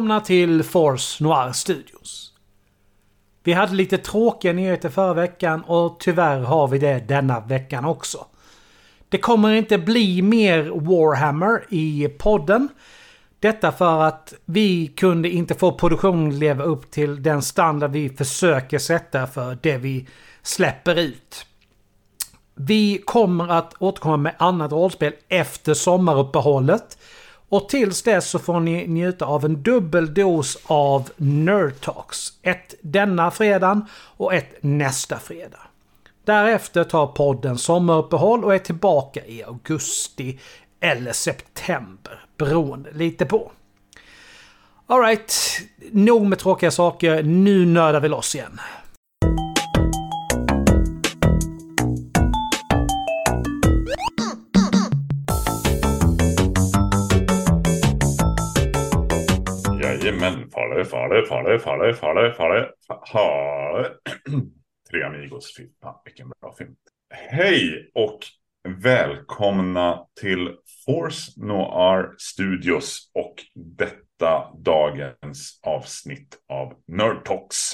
[0.00, 2.32] Välkomna till Force Noir Studios.
[3.44, 8.26] Vi hade lite tråkiga nyheter förra veckan och tyvärr har vi det denna veckan också.
[9.08, 12.68] Det kommer inte bli mer Warhammer i podden.
[13.40, 18.78] Detta för att vi kunde inte få produktionen leva upp till den standard vi försöker
[18.78, 20.06] sätta för det vi
[20.42, 21.46] släpper ut.
[22.54, 26.98] Vi kommer att återkomma med annat rollspel efter sommaruppehållet.
[27.50, 32.32] Och tills dess så får ni njuta av en dubbel dos av Nerd Talks.
[32.42, 35.60] Ett denna fredag och ett nästa fredag.
[36.24, 40.38] Därefter tar podden sommaruppehåll och är tillbaka i augusti
[40.80, 43.52] eller september, beroende lite på.
[44.86, 47.22] Alright, nog med tråkiga saker.
[47.22, 48.60] Nu nördar vi loss igen.
[60.60, 62.72] Jajamän, fale, fale, fale, fale, fale,
[63.12, 63.86] farlig.
[64.90, 66.76] Tre Amigos, fy fan vilken bra film.
[67.14, 68.18] Hej och
[68.82, 77.72] välkomna till Force Noir Studios och detta dagens avsnitt av Nerd Talks.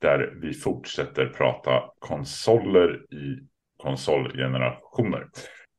[0.00, 3.48] Där vi fortsätter prata konsoler i
[3.82, 5.28] konsolgenerationer.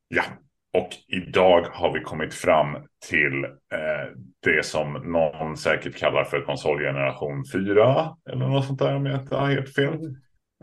[0.08, 0.24] Ja,
[0.72, 2.76] och idag har vi kommit fram
[3.08, 8.16] till eh, det som någon säkert kallar för konsolgeneration 4.
[8.30, 9.94] Eller något sånt där om jag inte har helt fel.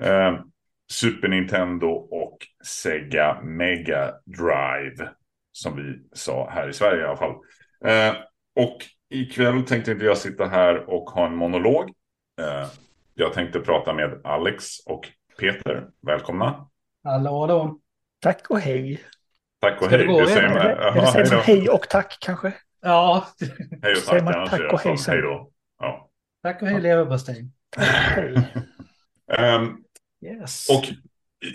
[0.02, 0.40] Eh,
[0.92, 5.10] Super Nintendo och Sega Mega Drive.
[5.52, 7.36] Som vi sa här i Sverige i alla fall.
[7.86, 8.16] Eh,
[8.56, 8.78] och
[9.10, 11.90] ikväll tänkte inte jag sitta här och ha en monolog.
[12.42, 12.68] Eh,
[13.14, 15.10] jag tänkte prata med Alex och
[15.40, 15.88] Peter.
[16.02, 16.70] Välkomna.
[17.04, 17.80] Hallå då.
[18.20, 19.02] Tack och hej.
[19.62, 20.08] Tack och det hej.
[20.08, 20.66] Du säger med.
[20.66, 22.54] Eller, eller säger hej man hej och tack kanske?
[22.82, 23.28] Ja,
[23.84, 24.04] Hej och tack.
[24.04, 25.14] Säger man tack och hej sen?
[25.14, 25.52] Hej då.
[25.80, 26.10] Ja.
[26.44, 27.46] tack och hej leverpastej.
[29.38, 29.78] Ehm,
[30.26, 30.70] Yes.
[30.70, 30.84] och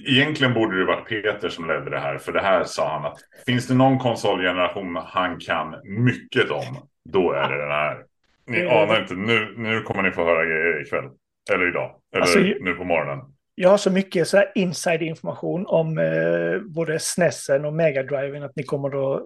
[0.08, 2.18] egentligen borde det varit Peter som ledde det här.
[2.18, 6.88] För det här sa han att finns det någon konsolgeneration han kan mycket om.
[7.10, 8.04] Då är det den här.
[8.46, 9.14] Ni anar inte.
[9.14, 11.04] Nu, nu kommer ni få höra grejer ikväll.
[11.52, 11.94] Eller idag.
[12.14, 13.18] Eller Alltså, nu på morgonen.
[13.62, 18.62] Jag har så mycket så inside-information om eh, både SNESen och Mega Driven att ni
[18.62, 19.22] kommer att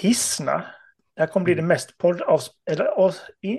[0.00, 0.64] hissna.
[1.14, 3.58] Det här kommer bli det mest, poddavs- eller, av- i,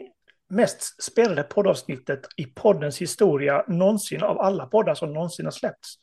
[0.49, 5.95] mest spelade poddavsnittet i poddens historia någonsin av alla poddar som någonsin har släppts.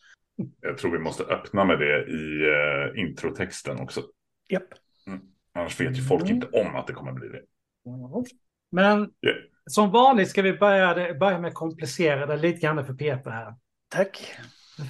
[0.60, 2.44] Jag tror vi måste öppna med det i
[2.94, 4.00] uh, introtexten också.
[4.48, 4.68] Japp.
[5.54, 6.34] Annars vet ju folk Mm.
[6.34, 7.42] inte om att det kommer bli det.
[8.72, 9.32] Men Ja.
[9.70, 13.54] som vanligt ska vi börja, börja med komplicerade lite grann för Peter här.
[13.94, 14.34] Tack.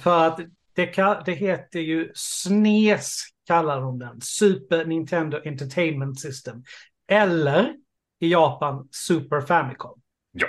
[0.03, 0.39] För att
[0.75, 4.21] det, det heter ju SNES kallar de den.
[4.21, 6.63] Super Nintendo Entertainment System.
[7.07, 7.75] Eller
[8.19, 10.01] i Japan Super Famicom.
[10.31, 10.47] Ja,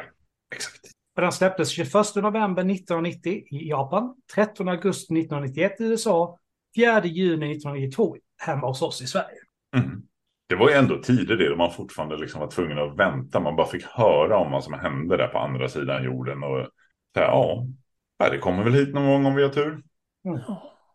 [0.54, 0.80] exakt.
[1.16, 6.38] Och den släpptes 21 november 1990 i Japan, 13 augusti 1991 i USA,
[6.76, 9.38] 4 juni 1992 hemma hos oss i Sverige.
[9.76, 10.02] Mm.
[10.48, 13.40] Det var ju ändå tider det, då man fortfarande liksom var tvungen att vänta.
[13.40, 16.42] Man bara fick höra om vad som hände där på andra sidan jorden.
[16.42, 16.66] Och
[17.14, 17.66] så här, ja,
[18.18, 19.82] ja, det kommer väl hit någon gång om vi har tur.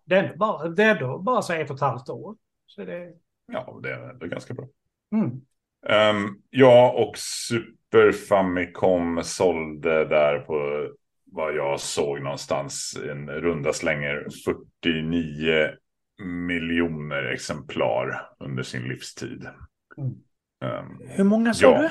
[0.05, 2.35] Det är, bara, det är då bara så ett och ett halvt år.
[2.65, 3.13] Så det,
[3.51, 4.67] Ja, det är ändå ganska bra.
[5.13, 5.41] mm.
[6.15, 10.87] Um, ja, och Super Famicom sålde där på
[11.25, 15.69] vad jag såg någonstans en runda slänger 49
[16.23, 19.47] miljoner exemplar under sin livstid.
[19.97, 20.13] Mm.
[20.63, 21.81] Ehm, Hur många sa Ja.
[21.81, 21.89] du?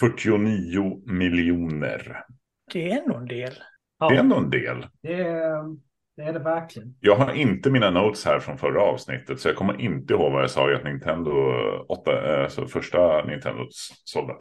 [0.00, 2.24] 49 miljoner.
[2.72, 3.52] Det är ändå en del.
[4.02, 4.86] Ja, Det är ändå en del.
[5.02, 5.76] det, är,
[6.16, 6.94] det är det verkligen.
[7.00, 10.42] Jag har inte mina notes här från förra avsnittet så jag kommer inte ihåg vad
[10.42, 11.30] jag sa i att Nintendo
[11.88, 13.66] 8, alltså första Nintendo
[14.04, 14.34] sålde.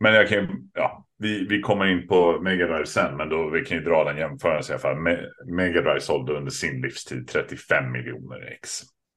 [0.00, 3.64] Men jag kan ja, vi, vi kommer in på Mega Drive sen men då vi
[3.64, 5.02] kan ju dra den jämförelsen i alla fall.
[5.02, 8.70] Me, Mega Drive sålde under sin livstid 35 miljoner ex.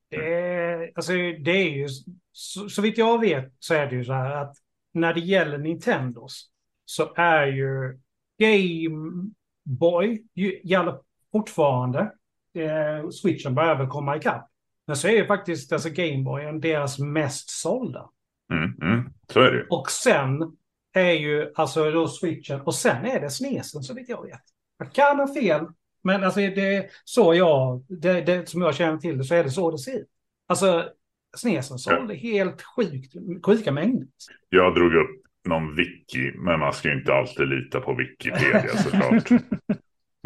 [0.09, 1.87] Det är, alltså, det är ju,
[2.31, 4.55] så, så vitt jag vet så är det ju så här att
[4.93, 6.49] när det gäller Nintendos
[6.85, 7.99] så är ju
[8.39, 9.29] Game
[9.71, 10.23] Boy
[10.63, 10.97] gäller
[11.31, 11.99] fortfarande.
[12.55, 14.47] Eh, Switchen börjar väl komma ikapp.
[14.87, 18.09] Men så är ju faktiskt alltså Game Boy deras mest sålda.
[18.51, 19.65] Mm, mm, så är det ju.
[19.69, 20.57] Och sen
[20.93, 24.41] är ju alltså då Switchen och sen är det snesen så vitt jag vet.
[24.77, 25.65] Jag kan ha fel,
[26.03, 29.43] men alltså det är så jag, det, det som jag känner till det så är
[29.43, 30.07] det så det ser ut.
[30.47, 30.89] Alltså
[31.37, 33.13] snesen sålde helt sjukt,
[33.45, 34.07] sjuka mängder.
[34.49, 39.29] Jag drog upp någon wiki men man ska ju inte alltid lita på Wikipedia såklart.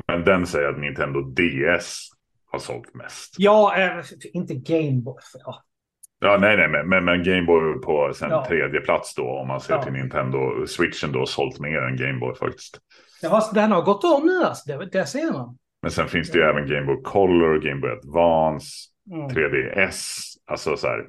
[0.07, 2.09] men den säger att Nintendo DS
[2.51, 3.35] har sålt mest.
[3.37, 4.03] Ja, eh,
[4.33, 5.15] inte Game Boy.
[5.45, 5.61] Ja.
[6.19, 8.45] Ja, nej, nej, men, men, men Gameboy på sen Ja.
[8.47, 9.83] tredje plats då om man ser Ja.
[9.83, 10.67] till Nintendo.
[10.67, 12.79] Switchen då sålt mer än Gameboy faktiskt.
[13.21, 15.57] Det har, den har gått om nu alltså, det, det ser man.
[15.81, 18.67] Men sen finns det ju även Gameboy Color, Gameboy Advance,
[19.11, 19.27] Mm.
[19.27, 20.09] 3DS.
[20.45, 21.07] Alltså så här, ja,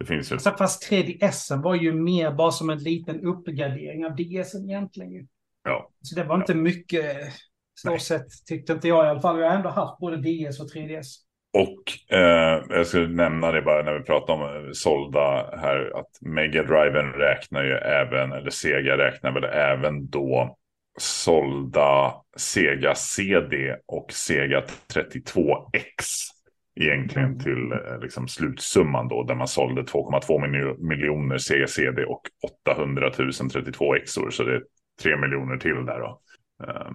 [0.00, 0.38] det finns ju.
[0.38, 5.28] Så fast 3DSen var ju mer bara som en liten uppgradering av DSen egentligen.
[5.64, 5.90] Ja.
[6.02, 7.32] Så det var inte mycket,
[7.74, 8.00] så Nej.
[8.00, 9.40] sett tyckte inte jag i alla fall.
[9.40, 11.06] Jag har ändå haft både DS och 3DS.
[11.52, 15.92] Och eh, jag skulle nämna det bara när vi pratar om eh, sålda här.
[16.00, 20.56] Att Mega Driven räknar ju även, eller Sega räknar väl även då
[20.98, 24.64] sålda Sega CD och Sega
[24.94, 26.30] 32X.
[26.74, 29.22] Egentligen till eh, liksom slutsumman då.
[29.22, 32.22] Där man sålde 2,2 miljo- miljoner Sega CD och
[32.66, 34.30] 800 000 32Xor.
[34.30, 34.62] Så det är
[35.02, 36.20] 3 miljoner till där då.
[36.64, 36.90] eh,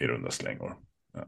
[0.00, 0.76] I runda slängor.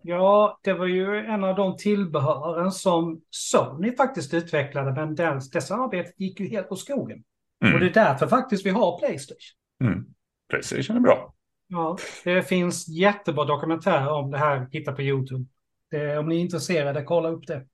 [0.03, 5.61] Ja, det var ju en av de tillbehören som Sony faktiskt utvecklade, men dess, det
[5.61, 7.23] samarbetet gick ju helt på skogen.
[7.65, 7.75] Mm.
[7.75, 9.57] Och det är därför faktiskt vi har Playstation.
[9.85, 10.05] Mm.
[10.51, 11.35] Playstation är bra.
[11.69, 15.45] Ja, det finns jättebra dokumentärer om det här, hitta på YouTube.
[15.91, 17.67] Det, om ni är intresserade, kolla upp det.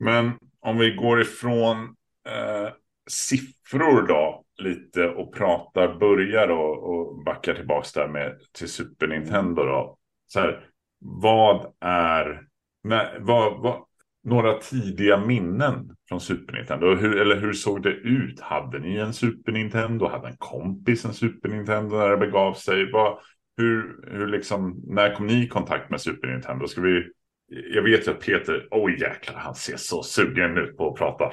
[0.00, 1.84] Men om vi går ifrån
[2.28, 2.72] eh,
[3.10, 9.62] siffror då lite och pratar, börjar och, och backar tillbaks där med till Super Nintendo
[9.62, 9.96] då.
[10.26, 10.66] Så här,
[11.00, 12.42] vad är,
[12.84, 13.84] när, vad, vad,
[14.22, 16.94] några tidiga minnen från Super Nintendo?
[16.94, 18.40] Hur, eller hur såg det ut?
[18.40, 20.08] Hade ni en Super Nintendo?
[20.08, 22.92] Hade en kompis en Super Nintendo när det begav sig?
[22.92, 23.18] Vad,
[23.56, 26.66] hur, hur liksom, när kom ni i kontakt med Super Nintendo?
[26.66, 27.04] Ska vi,
[27.50, 31.32] jag vet ju att Peter, oj jäklar, han ser så sugen ut på att prata.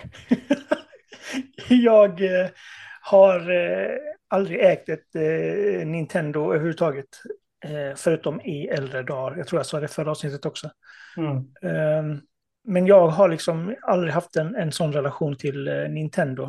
[1.70, 2.48] Jag eh,
[3.02, 3.98] har eh,
[4.28, 7.08] aldrig ägt ett eh, Nintendo överhuvudtaget.
[7.66, 9.38] Eh, förutom i äldre dagar.
[9.38, 10.70] Jag tror jag sa det förra avsnittet också.
[11.18, 11.36] Mm.
[11.62, 12.20] Eh,
[12.64, 16.44] men jag har liksom aldrig haft en, en sån relation till eh, Nintendo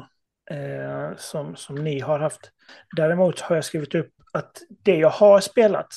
[0.51, 2.51] eh, som, som ni har haft.
[2.97, 5.89] Däremot har jag skrivit upp att det jag har spelat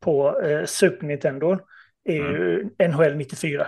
[0.00, 1.58] på eh, Super Nintendo
[2.04, 3.66] är ju NHL 94.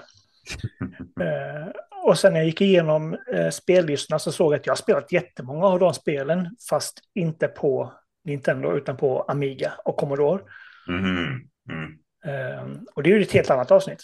[1.21, 1.69] Eh,
[2.05, 5.12] och sen när jag gick igenom eh, spellistorna så såg jag att jag har spelat
[5.12, 7.93] jättemånga av de spelen, fast inte på
[8.25, 10.43] Nintendo utan på Amiga och Commodore.
[10.88, 11.99] Mhm, Mm.
[12.25, 13.99] Eh, och det är ju ett helt annat avsnitt.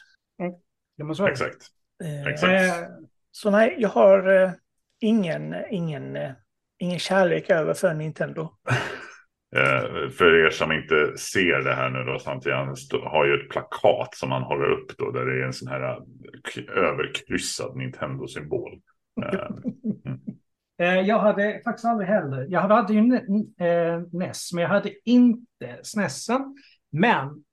[0.96, 1.32] Det måste vara.
[1.32, 1.56] Exakt.
[2.04, 2.52] Eh, Exakt.
[2.52, 2.88] Eh,
[3.30, 4.50] Så nej, jag har eh,
[5.00, 6.30] ingen, ingen, eh,
[6.78, 8.52] ingen kärlek över för Nintendo.
[9.56, 13.50] Eh, för er som inte ser det här nu då, samtidigt han har ju ett
[13.50, 15.98] plakat som han håller upp då, där det är en sån här eh,
[16.76, 18.80] överkryssad Nintendo-symbol.
[20.78, 22.46] Eh, jag hade faktiskt aldrig heller.
[22.50, 23.02] Jag hade ju
[24.12, 26.56] NES, men jag hade inte SNESen.
[26.90, 27.44] Men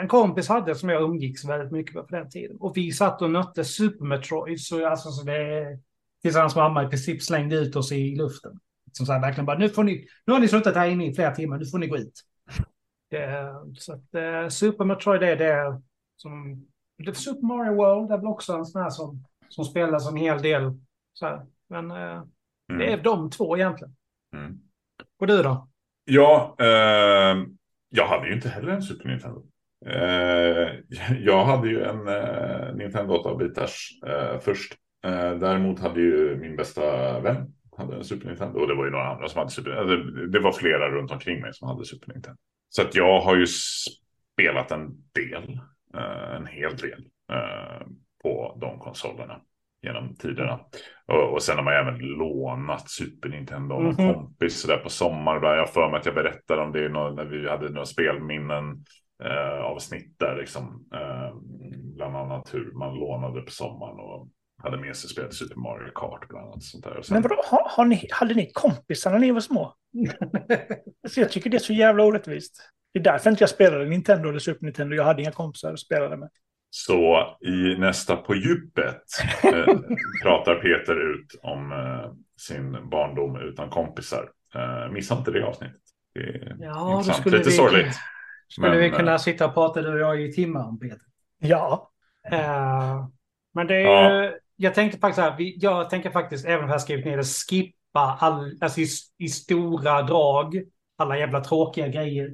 [0.00, 2.56] en kompis hade som jag umgicks väldigt mycket med på den tiden.
[2.60, 4.60] Och vi satt och nötte Super Metroid.
[4.60, 5.78] Så, alltså, så det,
[6.22, 8.60] tills hans mamma i princip slängde ut oss i luften.
[8.92, 11.14] Som så här, verkligen bara, nu, får ni, nu har ni suttit här inne i
[11.14, 12.20] flera timmar, nu får ni gå ut.
[13.10, 15.82] Det, så att, eh, Super Metroid är det
[16.16, 16.66] som...
[16.98, 20.42] Det Super Mario World är väl också en sån här som, som spelas en hel
[20.42, 20.80] del.
[21.12, 21.46] Så här.
[21.68, 22.22] Men eh,
[22.68, 23.96] det är mm, de två egentligen.
[24.34, 24.60] mm.
[25.18, 25.68] Och du då?
[26.04, 27.36] Ja, eh,
[27.88, 29.46] jag hade ju inte heller en Super Nintendo.
[29.86, 30.68] Eh,
[31.18, 34.76] jag hade ju en eh, Nintendo 8-bitars eh, först.
[35.40, 39.08] Däremot hade ju min bästa vän hade en Super Nintendo och det var ju några
[39.08, 39.96] andra som hade Super alltså,
[40.26, 42.38] Det var flera runt omkring mig som hade Super Nintendo.
[42.68, 45.60] Så att jag har ju spelat en del,
[45.94, 47.86] eh, en hel del eh,
[48.22, 49.40] på de konsolerna
[49.82, 50.60] genom tiderna.
[51.06, 54.14] Och, och sen har man även lånat Super Nintendo av någon Mhm.
[54.14, 55.34] kompis sådär på sommar.
[55.42, 58.84] Jag har för mig att jag berättade om det när vi hade några spelminnen
[59.24, 60.88] eh, avsnitt där liksom.
[60.94, 61.34] Eh,
[61.96, 64.28] bland annat hur man lånade på sommaren och
[64.62, 66.62] hade med sig spelet Super Mario Kart bland annat.
[66.62, 66.96] Sånt där.
[66.96, 69.74] Och sen, Men vadå, har, har ni, hade ni kompisar när ni var små?
[71.04, 72.70] Alltså, jag tycker det är så jävla orättvist.
[72.92, 74.96] Det är därför inte jag spelade Nintendo eller Super Nintendo.
[74.96, 76.28] Jag hade inga kompisar att spela med.
[76.70, 79.02] Så i nästa på djupet
[79.44, 79.64] eh,
[80.22, 84.30] pratar Peter ut om eh, sin barndom utan kompisar.
[84.54, 85.80] Eh, missa inte det avsnittet.
[86.14, 87.20] Det är Ja, intressant.
[87.20, 87.94] skulle Lite vi- sorgligt.
[88.48, 91.00] Skulle Men, vi kunna eh, sitta och prata du och jag i timmar om Peter?
[91.38, 91.86] Ja,
[92.32, 93.06] Eh,
[93.54, 94.24] men det är Ja.
[94.24, 94.30] ju,
[94.62, 97.24] jag tänkte faktiskt så här, jag tänker faktiskt, även om jag har skrivit ner det,
[97.24, 98.86] skippa all, alltså i,
[99.18, 100.62] i stora drag,
[100.96, 102.30] alla jävla tråkiga grejer.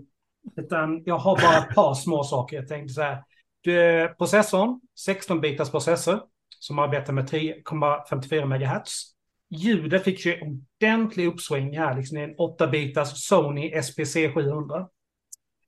[0.56, 2.56] Utan jag har bara ett par små saker.
[2.56, 3.23] Jag tänkte så här,
[3.61, 6.21] du, processorn, 16-bitars processor,
[6.59, 9.12] som arbetar med 3,54 MHz.
[9.50, 14.88] Ljudet fick ju ordentlig uppsving här, liksom en 8-bitars Sony SPC 700.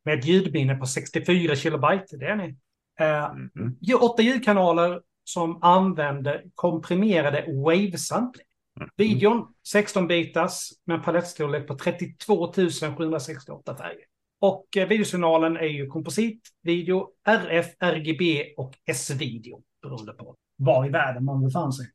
[0.04, 2.56] Med ett ljudminne på 64 kilobyte, det är ni.
[3.00, 8.46] Eh, mm, ju åtta ljudkanaler som använder komprimerade wavesampling.
[8.76, 8.90] Mm.
[8.96, 14.04] Videon 16 bitars med en palettstorlek på 32 768 färger.
[14.40, 20.88] Och eh, videosignalen är ju komposit, video, RF, RGB och S-video beroende på var i
[20.88, 21.86] världen man befann sig.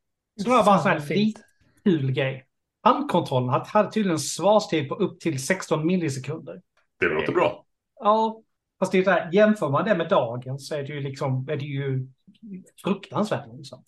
[0.42, 1.38] Så det var bara en sån här fint.
[1.84, 2.46] kul grej.
[2.84, 6.62] Handkontrollen hade- tydligen en svarstid på upp till 16 millisekunder.
[7.00, 7.66] Det låter bra.
[8.00, 8.42] Ja,
[8.84, 11.00] fast det är ju så här, jämför man det med dagens så är det ju
[11.00, 12.08] liksom, är det ju
[12.84, 13.86] fruktansvärt långsamt.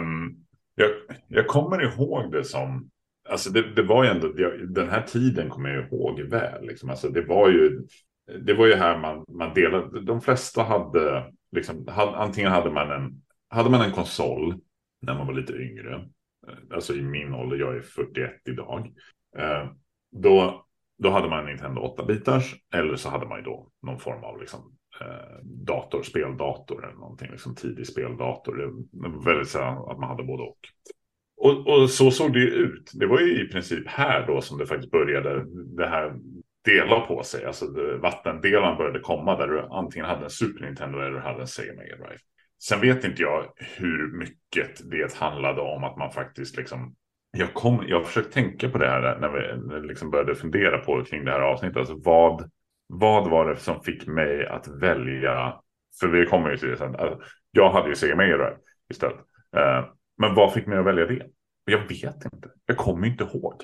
[0.00, 0.36] um,
[0.74, 0.90] jag,
[1.28, 2.90] jag kommer ihåg det som,
[3.28, 6.66] alltså det, det var ju ändå, jag, den här tiden kommer jag ihåg väl.
[6.66, 6.90] Liksom.
[6.90, 7.86] Alltså det var ju,
[8.40, 12.90] det var ju här man, man delade, de flesta hade, liksom, hade, antingen hade man
[12.90, 14.60] en, hade man en konsol
[15.02, 16.08] när man var lite yngre,
[16.74, 18.92] alltså i min ålder, jag är 41 idag,
[19.38, 19.70] eh,
[20.10, 20.65] då,
[20.98, 24.60] då hade man Nintendo 8-bitars eller så hade man ju då någon form av liksom,
[25.00, 28.56] eh, dator, speldator eller någonting, liksom tidig speldator.
[28.56, 30.58] Det var väldigt sällan att man hade både och.
[31.36, 31.66] och.
[31.66, 32.90] Och så såg det ju ut.
[32.94, 35.44] Det var ju i princip här då som det faktiskt började
[35.76, 36.14] det här
[36.64, 37.44] dela på sig.
[37.44, 41.46] Alltså det, vattendelaren började komma där du antingen hade en Super Nintendo eller hade en
[41.46, 42.18] Sega Mega Drive.
[42.62, 46.94] Sen vet inte jag hur mycket det handlade om att man faktiskt liksom
[47.36, 50.34] jag, kom, jag har försökt tänka på det här när vi när vi liksom började
[50.34, 51.76] fundera på kring det här avsnittet.
[51.76, 52.50] Alltså vad,
[52.86, 55.60] vad var det som fick mig att välja?
[56.00, 56.96] För vi kommer ju till det sen.
[56.96, 57.18] Alltså,
[57.50, 58.50] jag hade ju Sega
[58.90, 59.16] istället.
[59.56, 61.26] Uh, men vad fick mig att välja det?
[61.64, 62.48] Jag vet inte.
[62.66, 63.54] Jag kommer inte ihåg.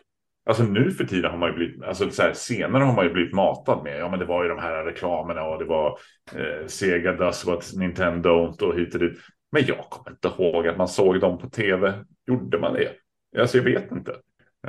[0.45, 3.12] Alltså nu för tiden har man ju blivit, alltså så här, senare har man ju
[3.12, 5.99] blivit matad med, ja men det var ju de här reklamerna och det var
[6.35, 9.19] eh, Sega does what Nintendo don't och hit och dit.
[9.52, 11.95] Men jag kommer inte ihåg att man såg dem på tv.
[12.26, 12.93] Gjorde man det?
[13.38, 14.16] Alltså jag vet inte.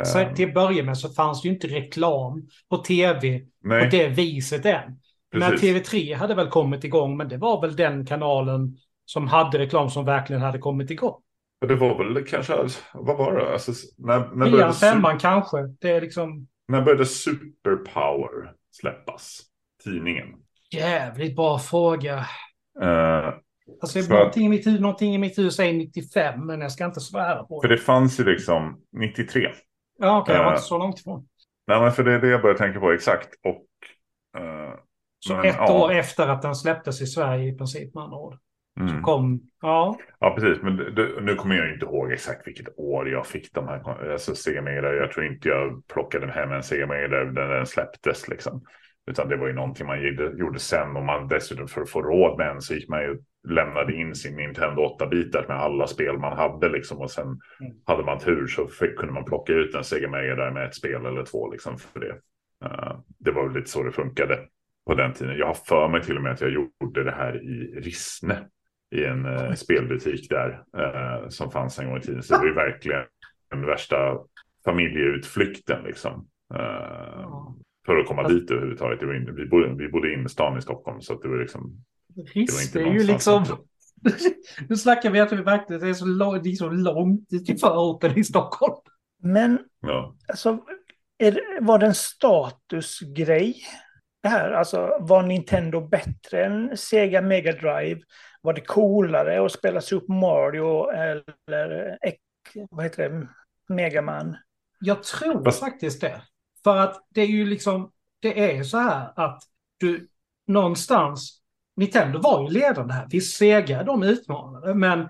[0.04, 3.84] Så Eh, till att börja med så fanns det ju inte reklam på tv nej,
[3.84, 5.00] på det viset än.
[5.32, 5.94] Men precis.
[5.94, 10.06] TV3 hade väl kommit igång, men det var väl den kanalen som hade reklam som
[10.06, 11.22] verkligen hade kommit igång.
[11.68, 12.54] Det var väl kanske,
[12.94, 13.54] vad var det?
[13.54, 15.58] Alltså, när, när, började, femman kanske.
[15.80, 19.42] Det är liksom när började Superpower släppas?
[19.84, 20.28] Tidningen.
[20.72, 22.26] jävligt bra fråga.
[22.82, 23.34] Eh,
[23.82, 26.72] Alltså det är någonting, i mitt huvud, någonting i mitt huvud säger 95, men jag
[26.72, 27.76] ska inte svära på för det.
[27.76, 29.50] det fanns ju liksom 93.
[30.00, 31.28] Ja, okej, jag var Eh, inte så långt ifrån.
[31.68, 33.30] Nej, men för det är det jag börjar tänka på exakt.
[33.44, 33.66] Och,
[34.42, 34.74] eh,
[35.20, 35.84] Så men, ett ja.
[35.84, 38.38] år efter att den släpptes i Sverige i princip med andra ord.
[38.80, 39.02] Mm.
[39.02, 40.64] Kom, ja, Ja, precis.
[40.64, 44.12] Men det, det, nu kommer jag inte ihåg exakt vilket år jag fick de här
[44.12, 44.96] alltså, Drive.
[44.96, 48.28] Jag tror inte jag plockade hem en Drive när den släpptes.
[48.28, 48.64] Liksom.
[49.12, 50.96] Utan det var ju någonting man gjorde, gjorde sen.
[50.96, 53.20] Och man dessutom för att få råd med en så gick man ju
[53.50, 56.70] lämnade in sin Nintendo 8-bitar med alla spel man hade.
[56.70, 57.40] Liksom, och sen Mm.
[57.86, 60.76] hade man tur så fick, kunde man plocka ut en Sega Mega Drive med ett
[60.76, 61.52] spel eller två.
[61.52, 62.16] Liksom, för det.
[62.66, 64.40] Eh, det var väl lite så det funkade
[64.88, 65.38] på den tiden.
[65.38, 68.48] Jag har för mig till och med att jag gjorde det här i Rissne
[68.96, 72.24] i en eh, spelbutik där eh, som fanns en gång i tiden.
[72.24, 73.04] Så det var ju verkligen
[73.50, 74.18] den värsta
[74.66, 76.28] familjeutflykten liksom.
[77.86, 79.00] För att komma dit överhuvudtaget.
[79.36, 81.84] Vi, bodde, vi bodde i innerstan i Stockholm så det var liksom.
[82.74, 83.46] Det är ju liksom...
[84.70, 87.58] nu snackar vi att vi verkligen det är så, lång, det är så långt i
[87.58, 88.76] förorten i Stockholm.
[89.24, 90.60] Men Ja, alltså,
[91.18, 93.56] är var det en statusgrej?
[94.22, 98.02] Det här, alltså var Nintendo bättre än Sega Mega Drive?
[98.42, 101.98] Var det coolare att spela Super Mario eller
[102.70, 103.28] vad heter det,
[103.74, 104.38] Mega Man?
[104.80, 106.22] Jag tror faktiskt det.
[106.64, 109.44] För att det är ju liksom, det är så här att
[109.78, 110.08] du
[110.48, 111.42] någonstans,
[111.76, 113.08] Nintendo var ju ledande här.
[113.10, 115.08] Visst, Sega de utmanade, men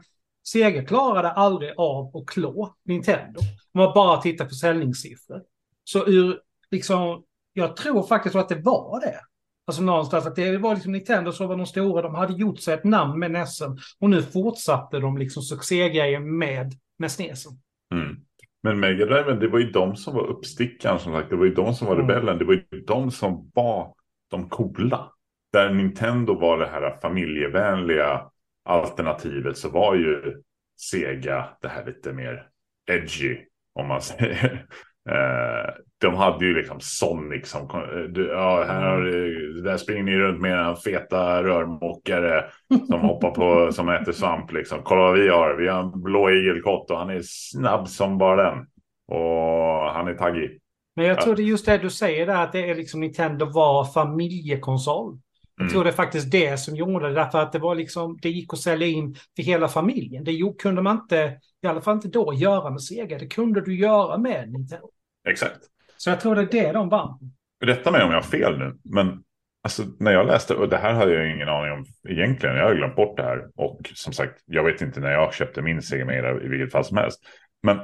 [0.48, 3.40] Sega klarade aldrig av att klå Nintendo.
[3.74, 5.42] Om man bara tittar på försäljningssiffror.
[5.84, 6.40] Så ur,
[6.72, 9.20] liksom, jag tror faktiskt att det var det.
[9.68, 12.74] Alltså någonstans att det var liksom Nintendo som var de stora, de hade gjort sig
[12.74, 17.52] ett namn med Nessen och nu fortsatte de liksom succégrejen med, med snesen.
[17.94, 18.16] mm.
[18.66, 21.30] Men Mega Drive, det var ju de som var uppstickaren som sagt.
[21.30, 22.08] Det var ju de som var Mm.
[22.08, 22.38] rebellen.
[22.38, 23.94] Det var ju de som var
[24.32, 25.12] de coola.
[25.54, 28.22] Där Nintendo var det här familjevänliga
[28.66, 30.42] alternativet så var ju
[30.92, 32.48] Sega det här lite mer
[32.92, 33.38] edgy
[33.76, 34.66] om man säger.
[35.10, 39.02] Eh, de hade ju liksom Sonic som eh, ja, här
[39.64, 42.46] där springer ni runt med en feta rörmokare
[42.88, 44.80] som hoppar på som äter svamp liksom.
[44.84, 45.56] Kolla vad vi har.
[45.56, 48.66] Vi har en blå igelkott och han är snabb som bara den.
[49.08, 50.60] Och han är taggig.
[50.96, 51.22] Men jag Ja.
[51.22, 55.18] tror det är just det du säger där, att det är liksom Nintendo var familjekonsol.
[55.64, 55.72] Jag Mm.
[55.74, 58.54] tror det är faktiskt det som gjorde det, därför att det var liksom, det gick
[58.54, 60.24] att sälja in för hela familjen.
[60.24, 63.18] Det kunde man inte, i alla fall inte då, göra med Sega.
[63.18, 64.90] Det kunde du göra med Nintendo.
[65.30, 65.60] Exakt.
[65.98, 67.20] Så jag tror det är det de vann.
[67.66, 68.78] Rätta mig om jag har fel nu.
[68.84, 69.24] Men
[69.64, 72.56] alltså, när jag läste, och det här hade jag ingen aning om egentligen.
[72.56, 73.48] Jag har glömt bort det här.
[73.56, 76.86] Och som sagt, jag vet inte när jag köpte min Sega Mega i vilket fall
[76.86, 77.20] som helst.
[77.64, 77.78] Men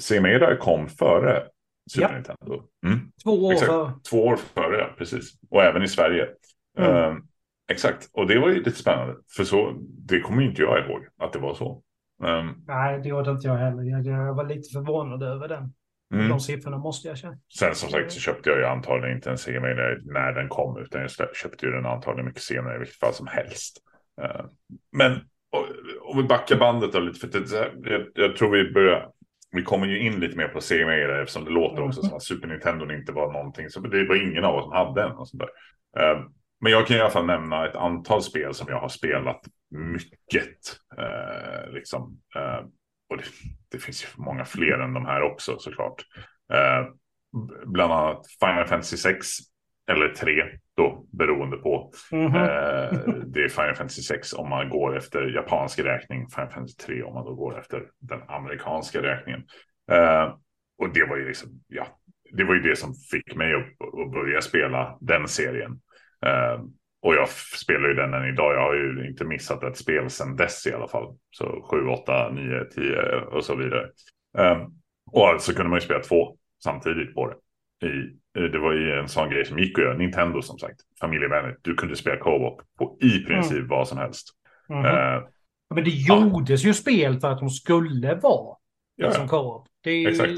[0.00, 1.42] Sega Mega kom före
[1.90, 2.14] Super Ja.
[2.14, 2.62] Nintendo.
[2.86, 2.98] Mm.
[3.24, 3.70] Två år Exakt.
[3.70, 3.92] för...
[4.10, 5.32] Två år före, ja, precis.
[5.50, 6.28] Och även i Sverige.
[6.82, 7.12] Mm.
[7.12, 7.16] Eh,
[7.70, 9.14] exakt, och det var ju lite spännande.
[9.36, 11.82] För så, det kommer ju inte jag ihåg att det var så.
[12.24, 13.82] Eh, Nej, det gjorde inte jag heller.
[13.82, 15.72] Jag, jag var lite förvånad över den.
[16.14, 16.28] mm.
[16.28, 17.38] De siffrorna måste jag känna.
[17.58, 20.78] Sen som sagt så köpte jag ju antagligen inte en Drive när den kom.
[20.78, 23.76] Utan jag köpte ju den antagligen mycket senare i vilket fall som helst.
[24.22, 24.44] Eh,
[24.92, 25.20] men
[26.00, 27.20] om vi backar bandet då lite.
[27.20, 29.10] För det, jag, jag tror vi börjar.
[29.52, 32.48] Vi kommer ju in lite mer på Drive eftersom det låter också som att Super
[32.48, 33.70] Nintendo inte var någonting.
[33.70, 35.12] Så det var ingen av oss som hade en.
[35.12, 35.50] Och sånt där.
[36.60, 39.40] Men jag kan i alla fall nämna ett antal spel som jag har spelat
[39.70, 40.58] mycket.
[40.98, 42.20] Eh, liksom.
[42.36, 42.66] Eh,
[43.10, 43.24] och det,
[43.70, 46.04] det finns ju många fler än de här också såklart.
[46.52, 46.86] Eh,
[47.66, 49.26] bland annat Final Fantasy 6
[49.90, 50.42] eller 3
[50.76, 51.92] då beroende på.
[52.12, 52.34] Mhm.
[52.34, 52.92] Eh,
[53.26, 56.28] det är Final Fantasy 6 om man går efter japansk räkning.
[56.28, 59.42] Final Fantasy 3 om man då går efter den amerikanska räkningen.
[59.92, 60.34] Eh,
[60.78, 61.86] och det var ju liksom, ja,
[62.32, 65.80] det var ju det som fick mig att, att börja spela den serien.
[66.26, 66.62] Eh,
[67.02, 68.54] och jag spelar ju den än idag.
[68.54, 71.16] Jag har ju inte missat ett spel sedan dess i alla fall.
[71.30, 72.96] Så 7, 8, 9, 10
[73.32, 73.90] och så vidare.
[74.38, 74.66] Eh,
[75.12, 77.36] och så kunde man ju spela två samtidigt på det.
[77.86, 79.96] I, det var ju en sån grej som gick att göra.
[79.96, 81.58] Nintendo som sagt, familjevänligt.
[81.62, 84.28] Du kunde spela co-op på i princip vad som helst.
[84.68, 84.84] Mhm.
[84.84, 85.22] Eh,
[85.74, 88.56] Men det gjordes ju spel för att de skulle vara
[88.96, 89.66] ja, liksom co-op.
[89.80, 90.32] Det är, Exakt.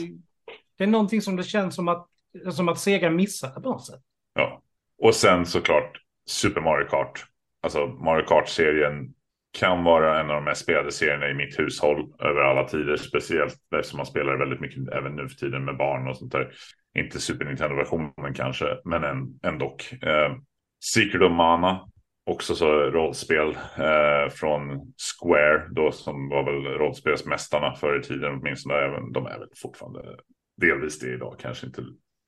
[0.79, 2.07] det är någonting som det känns som att,
[2.53, 4.01] som att Sega missade på något sätt.
[4.35, 4.62] ja.
[5.03, 7.25] Och sen såklart Super Mario Kart.
[7.63, 9.15] Alltså Mario Kart-serien
[9.59, 12.97] kan vara en av de mest spelade serierna i mitt hushåll över alla tider.
[12.97, 16.53] Speciellt eftersom man spelar väldigt mycket även nu för tiden med barn och sånt där.
[16.99, 19.77] Inte Super Nintendo-versionen kanske, men en, ändå.
[20.03, 20.37] Eh,
[20.85, 21.89] Secret of Mana,
[22.27, 28.75] också så rollspel eh, från Square, då som var väl rollspelsmästarna förr i tiden åtminstone.
[28.75, 30.17] Även, de är väl fortfarande
[30.61, 31.83] delvis det idag, kanske inte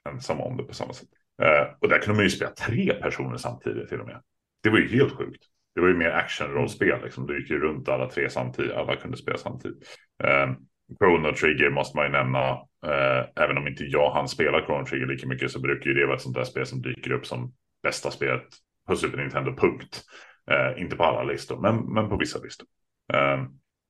[0.08, 1.08] ensamma om det på samma sätt.
[1.42, 4.22] Eh, och där kunde man ju spela tre personer samtidigt till och med.
[4.62, 5.42] Det var ju helt sjukt.
[5.74, 7.26] Det var ju mer actionrollspel, liksom.
[7.26, 9.78] Du gick ju runt alla tre samtidigt, alla kunde spela samtidigt.
[10.24, 10.52] Eh,
[10.98, 12.50] Chrono Trigger måste man ju nämna.
[12.86, 16.06] Eh, även om inte jag hann spela Chrono Trigger lika mycket så brukar ju det
[16.06, 18.46] vara ett sånt där spel som dyker upp som bästa spelet
[18.86, 20.02] på Super Nintendo, punkt.
[20.50, 22.66] Eh, inte på alla listor, men, men på vissa listor.
[23.12, 23.44] Eh,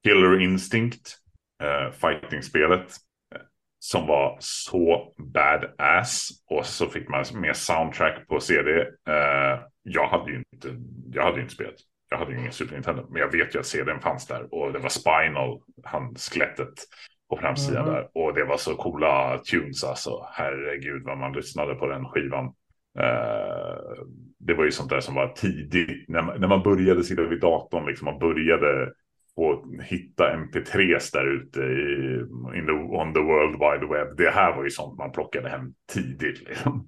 [0.04, 1.16] Killer Instinct,
[1.62, 2.96] eh, fighting-spelet.
[3.86, 6.28] Som var så badass.
[6.50, 8.80] Och så fick man med soundtrack på CD.
[8.80, 10.68] Eh, jag hade ju inte,
[11.12, 11.74] jag hade ju inte spelat.
[12.10, 13.06] Jag hade ju ingen Super Nintendo.
[13.10, 14.54] Men jag vet ju att CDn fanns där.
[14.54, 16.74] Och det var Spinal, han skelettet
[17.30, 17.94] på framsidan Mhm.
[17.94, 18.08] där.
[18.14, 20.26] Och det var så coola tunes alltså.
[20.32, 22.44] Herregud vad man lyssnade på den skivan.
[22.98, 24.04] Eh,
[24.38, 26.08] det var ju sånt där som var tidigt.
[26.08, 28.92] När man, när man började sitta vid datorn, liksom man började
[29.36, 32.20] få hitta mp3s där ute i,
[32.58, 34.16] in the, on the world wide web.
[34.16, 36.48] Det här var ju sånt man plockade hem tidigt.
[36.48, 36.86] Liksom.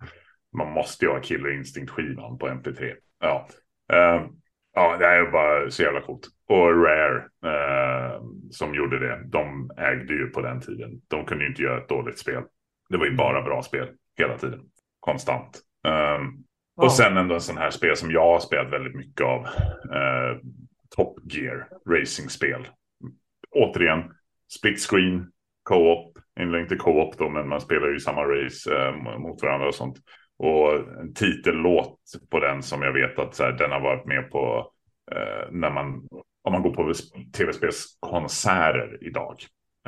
[0.56, 2.94] Man måste ju ha Killer Instinct-skivan på mp3.
[3.20, 3.48] Ja.
[3.92, 4.26] Eh,
[4.74, 6.26] ja, det är bara så jävla coolt.
[6.48, 10.90] Och Rare eh, som gjorde det, de ägde ju på den tiden.
[11.08, 12.42] De kunde ju inte göra ett dåligt spel.
[12.88, 14.60] Det var ju bara bra spel hela tiden.
[15.00, 15.62] Konstant.
[15.82, 16.84] Ja.
[16.84, 19.46] och sen ändå en sån här spel som jag har spelat väldigt mycket av.
[20.96, 22.68] Top Gear racingspel.
[23.50, 24.02] Återigen,
[24.58, 25.32] split screen,
[25.62, 26.18] co-op.
[26.40, 29.98] Eller inte co-op då, men man spelar ju samma race eh, mot varandra och sånt.
[30.38, 34.30] Och en titellåt på den som jag vet att så här, den har varit med
[34.30, 34.72] på
[35.12, 36.08] eh, när man,
[36.42, 36.92] om man går på
[37.36, 39.36] tv-spelskonserter idag.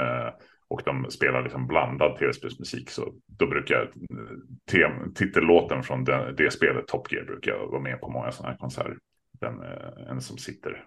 [0.01, 0.33] Eh,
[0.69, 2.91] och de spelar liksom blandad tv-spelsmusik.
[2.91, 4.37] Så då brukar eh,
[4.71, 8.59] tem, titellåten från det, det spelet, Top Gear, brukar vara med på många sådana här
[8.59, 8.99] konserter.
[9.41, 10.85] Den, eh, en som sitter,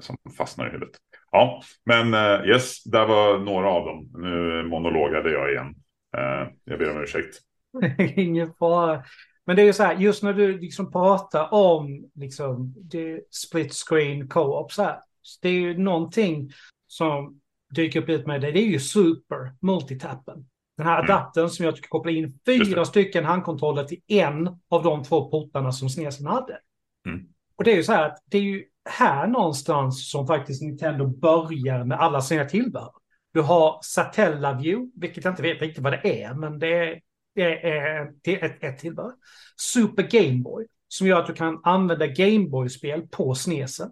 [0.00, 0.96] som fastnar i huvudet.
[1.30, 4.10] Ja, men eh, yes, där var några av dem.
[4.14, 5.74] Nu monologade jag igen.
[6.16, 7.36] Eh, jag ber om ursäkt.
[8.16, 9.04] Ingen fara.
[9.46, 13.72] Men det är ju så här, just när du liksom pratar om liksom, det split
[13.72, 14.98] screen co-op så här.
[15.42, 16.50] Det är ju någonting
[16.86, 17.40] som
[17.74, 18.52] dyker upp lite med det.
[18.52, 20.46] Det är ju super multitappen.
[20.76, 21.10] Den här Mm.
[21.10, 25.72] adaptern som jag ska koppla in fyra stycken handkontroller till en av de två portarna
[25.72, 26.58] som snesen hade.
[27.08, 27.26] Mm.
[27.56, 31.06] Och det är ju så här att det är ju här någonstans som faktiskt Nintendo
[31.06, 32.92] börjar med alla sina tillbehör.
[33.32, 37.00] Du har Satellaview, vilket jag inte vet riktigt vad det är, men det är,
[37.34, 39.12] det är ett, ett, tillbehör.
[39.56, 43.90] Super Game Boy, som gör att du kan använda Game Boy-spel på snesen.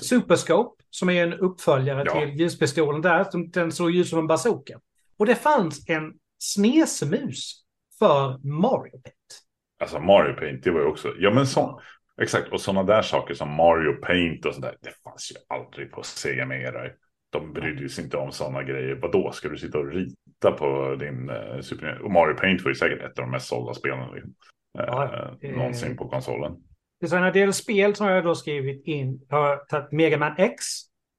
[0.00, 2.20] Superscope, som är en uppföljare Ja.
[2.20, 4.80] till ljuspistolen där, den såg ut som en bazooka.
[5.16, 7.64] Och det fanns en snesemus
[7.98, 9.42] för Mario Paint.
[9.80, 11.80] Alltså Mario Paint, det var ju också, ja men sån,
[12.22, 16.02] exakt, och sådana där saker som Mario Paint och sådär, det fanns ju aldrig på
[16.02, 16.94] Sega Mega Drive.
[17.32, 18.94] de brydde sig inte om sådana grejer.
[18.94, 22.74] Vadå, ska du sitta och rita på din uh, Super Och Mario Paint var ju
[22.74, 24.30] säkert ett av de mest sålda spelen liksom,
[24.78, 25.56] uh, ja, det...
[25.56, 26.56] någonsin på konsolen.
[27.06, 30.34] Så när det gäller spel har jag då skrivit in, jag har tagit Mega Man
[30.38, 30.64] X,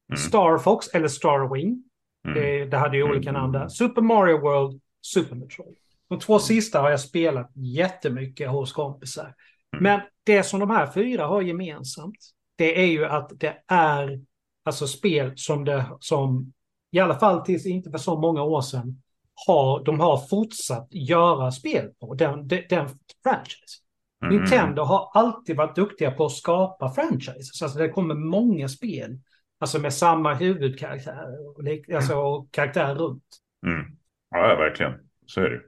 [0.10, 0.17] mm.
[0.17, 1.84] Star Fox eller Starwing.
[2.27, 2.38] Mm.
[2.38, 3.41] Det, det hade ju olika mm.
[3.41, 3.67] namn där.
[3.67, 5.75] Super Mario World, Super Metroid.
[6.10, 9.34] De två sista har jag spelat jättemycket hos kompisar.
[9.73, 9.83] Mm.
[9.83, 12.19] Men det som de här fyra har gemensamt,
[12.55, 14.21] det är ju att det är
[14.63, 16.53] alltså spel som det, som
[16.91, 19.01] i alla fall tills inte för så många år sedan,
[19.47, 22.89] har, de har fortsatt göra spel på, den, den, den
[23.23, 23.79] franchise.
[24.25, 24.36] Mm.
[24.36, 27.62] Nintendo har alltid varit duktiga på att skapa franchises.
[27.62, 29.19] Alltså det kommer många spel
[29.59, 33.23] alltså med samma huvudkaraktär och, alltså, och karaktär runt.
[33.65, 33.97] Mm.
[34.29, 34.93] Ja, verkligen.
[35.25, 35.62] Så är det.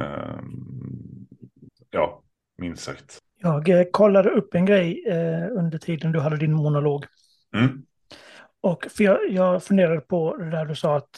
[0.00, 1.26] Um,
[1.90, 2.22] ja,
[2.56, 3.18] minst sagt.
[3.42, 7.04] Jag eh, kollade upp en grej eh, under tiden du hade din monolog.
[7.56, 7.82] Mm.
[8.60, 11.16] Och för jag, jag funderade på det där du sa att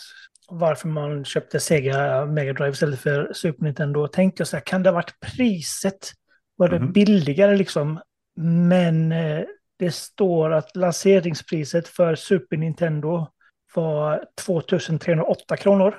[0.49, 4.09] varför man köpte Sega Mega Drive istället för Super Nintendo.
[4.09, 6.13] Tänkte jag så här, kan det ha varit priset?
[6.57, 6.93] Var det mm.
[6.93, 8.01] billigare liksom?
[8.37, 9.45] Men eh,
[9.79, 13.27] det står att lanseringspriset för Super Nintendo
[13.75, 15.95] var 2308 kronor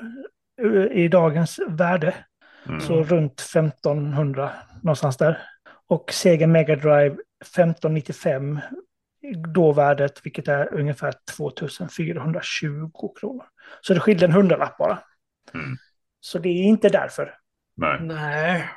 [0.62, 2.16] eh, i dagens värde.
[2.68, 2.82] Mm.
[2.82, 4.52] Så runt 1500
[4.84, 5.42] någonstans där.
[5.88, 8.60] Och Sega Mega Drive 1595
[9.54, 13.46] då värdet, vilket är ungefär 2420 kronor.
[13.82, 15.00] Så det skiljer en hundralapp bara.
[15.54, 15.78] Mm.
[16.20, 17.34] Så det är inte därför.
[17.78, 18.00] Nej.
[18.02, 18.70] Nej.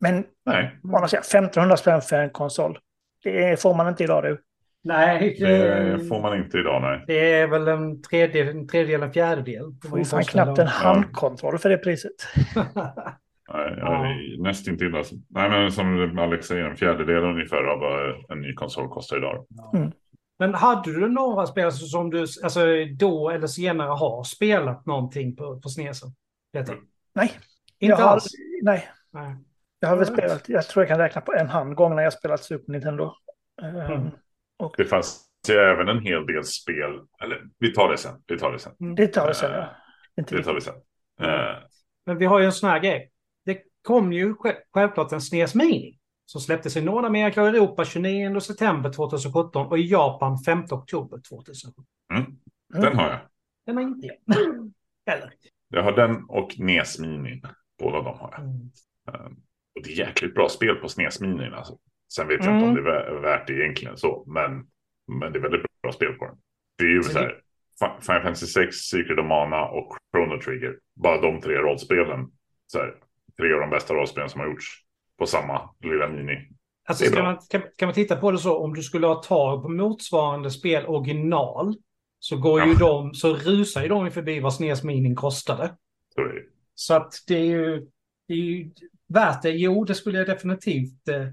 [0.00, 0.78] Men Nej.
[0.82, 2.78] man säga 1500 spänn för en konsol.
[3.24, 4.42] Det får man inte idag du.
[4.84, 6.82] Nej, det får man inte idag.
[6.82, 7.04] Nej.
[7.06, 9.74] Det är väl en tredjedel, en, tredjedel, en fjärdedel.
[9.90, 12.12] Får ju fan knappt en handkontroll för det priset.
[13.52, 14.14] Nej, ja.
[14.38, 15.14] nästintill alltså.
[15.28, 19.46] Nej, men som Alex säger, en fjärdedel ungefär av vad en ny konsol kostar idag.
[19.74, 19.92] Mm.
[20.38, 22.60] Men hade du några spel som du alltså,
[22.98, 26.08] då eller senare har spelat någonting på, på snesen?
[27.14, 27.32] Nej.
[27.78, 28.24] Inte jag alls?
[28.24, 28.88] Har, nej.
[29.12, 29.36] nej.
[29.80, 32.12] Jag har väl spelat, jag tror jag kan räkna på en hand gånger när jag
[32.12, 33.12] spelat Super Nintendo.
[33.62, 33.92] Mm.
[33.92, 34.10] Um,
[34.58, 34.74] och...
[34.76, 38.22] Det fanns även en hel del spel, eller vi tar det sen.
[38.26, 38.72] Vi tar det sen.
[38.80, 38.94] Mm.
[38.94, 39.68] Det tar det sen, ja.
[40.14, 40.74] Det tar vi sen.
[41.22, 41.30] Uh...
[42.06, 43.10] Men vi har ju en sån här grej
[43.86, 44.34] kom ju
[44.72, 49.82] självklart en SNES Mini som släpptes i Nordamerika och Europa 29 september 2017 och i
[49.82, 51.84] Japan 5 oktober 2017.
[52.12, 52.24] Mm.
[52.68, 53.20] Den har jag.
[53.66, 54.16] Den har inte jag.
[55.16, 55.32] Eller?
[55.68, 57.42] Jag har den och NES Mini.
[57.78, 58.40] Båda de har jag.
[58.40, 58.70] Mm.
[59.26, 59.36] Um,
[59.74, 61.46] och det är jäkligt bra spel på SNES Mini.
[61.46, 61.78] Alltså.
[62.14, 62.56] Sen vet jag mm.
[62.56, 64.24] inte om det är värt det egentligen så.
[64.26, 64.66] Men,
[65.20, 66.36] men det är väldigt bra spel på den.
[66.78, 67.42] Det är ju så här.
[68.00, 70.78] Final Fantasy 6, Secret of Mana och Chrono Trigger.
[70.94, 72.26] Bara de tre rollspelen.
[72.66, 72.94] Så här,
[73.36, 74.66] tre av de bästa rollspelen som har gjorts
[75.18, 76.48] på samma lilla mini.
[76.88, 79.62] Alltså, kan, man, kan, kan, man titta på det så, om du skulle ha tag
[79.62, 81.76] på motsvarande spel original
[82.18, 82.66] så går ja.
[82.66, 85.76] ju de, så rusar ju de förbi vad SNES Minin kostade.
[86.14, 86.42] Så, är det.
[86.74, 87.86] så att det är ju,
[88.28, 88.70] det är ju
[89.08, 89.50] värt det.
[89.50, 91.26] Jo, det skulle jag definitivt eh,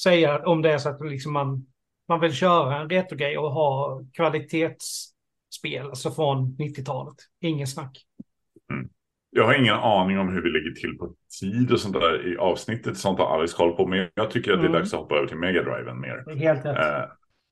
[0.00, 1.66] säga om det är så att liksom man,
[2.08, 7.16] man vill köra en retrogrej och ha kvalitetsspel, alltså från 90-talet.
[7.40, 8.06] Ingen snack.
[8.72, 8.88] Mm.
[9.30, 12.36] Jag har ingen aning om hur vi ligger till på tid och sånt där i
[12.36, 12.96] avsnittet.
[12.96, 13.86] Sånt har Alice koll på.
[13.86, 14.80] Men jag tycker att det är mm.
[14.80, 16.36] dags att hoppa över till Megadriven mer.
[16.36, 16.78] Helt rätt.
[16.78, 17.04] Eh,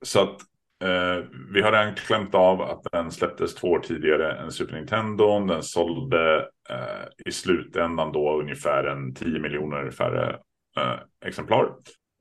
[0.04, 0.40] så att
[0.84, 5.46] eh, vi har redan klämt av att den släpptes två år tidigare än Super Nintendo.
[5.46, 6.36] Den sålde
[6.70, 10.38] eh, i slutändan då ungefär en 10 miljoner färre
[10.76, 11.72] eh, exemplar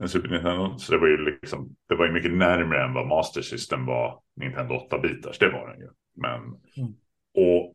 [0.01, 0.77] än Super Nintendo.
[0.77, 4.19] Så det var ju liksom, det var ju mycket närmare än vad Master System var
[4.35, 5.39] Nintendo 8-bitars.
[5.39, 5.89] Det var den ju.
[6.15, 6.93] Men, mm.
[7.37, 7.66] och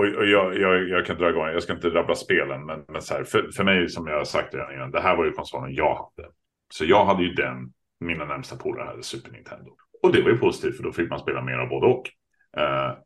[0.00, 3.02] och, och jag, jag, jag, kan dra igång, jag ska inte rabbla spelen, men, men
[3.02, 5.32] så här, för, för mig som jag har sagt redan innan, det här var ju
[5.32, 6.28] konsolen jag hade.
[6.72, 9.70] Så jag hade ju den, mina närmsta polare hade Super Nintendo.
[10.02, 12.10] Och det var ju positivt för då fick man spela mer av både och.
[12.58, 12.98] Uh,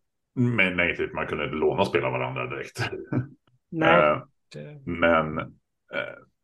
[0.56, 2.90] men negativt, man kunde inte låna och spela varandra direkt.
[3.70, 4.12] Nej.
[4.12, 4.22] uh,
[4.84, 5.46] men, uh,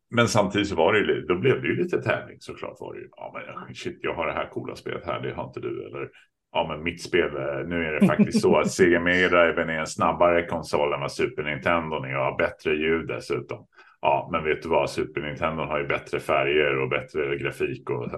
[0.09, 2.77] men samtidigt så var det ju, då blev det ju lite tävling såklart.
[2.79, 5.47] Var det ju, ja men shit, jag har det här coola spelet här, det har
[5.47, 5.85] inte du.
[5.85, 6.09] Eller
[6.53, 9.67] Ja, men mitt spel, eh, nu är det faktiskt så att Sega Mega Drive är
[9.67, 13.65] en snabbare konsol än vad Super Nintendo är och har bättre ljud dessutom.
[14.01, 18.09] Ja, men vet du vad, Super Nintendo har ju bättre färger och bättre grafik och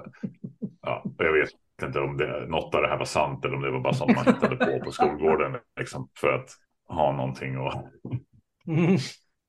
[0.82, 1.50] ja, jag vet
[1.84, 4.16] inte om det, något av det här var sant eller om det var bara sånt
[4.16, 6.50] man hittade på på skolgården liksom, för att
[6.88, 7.86] ha någonting att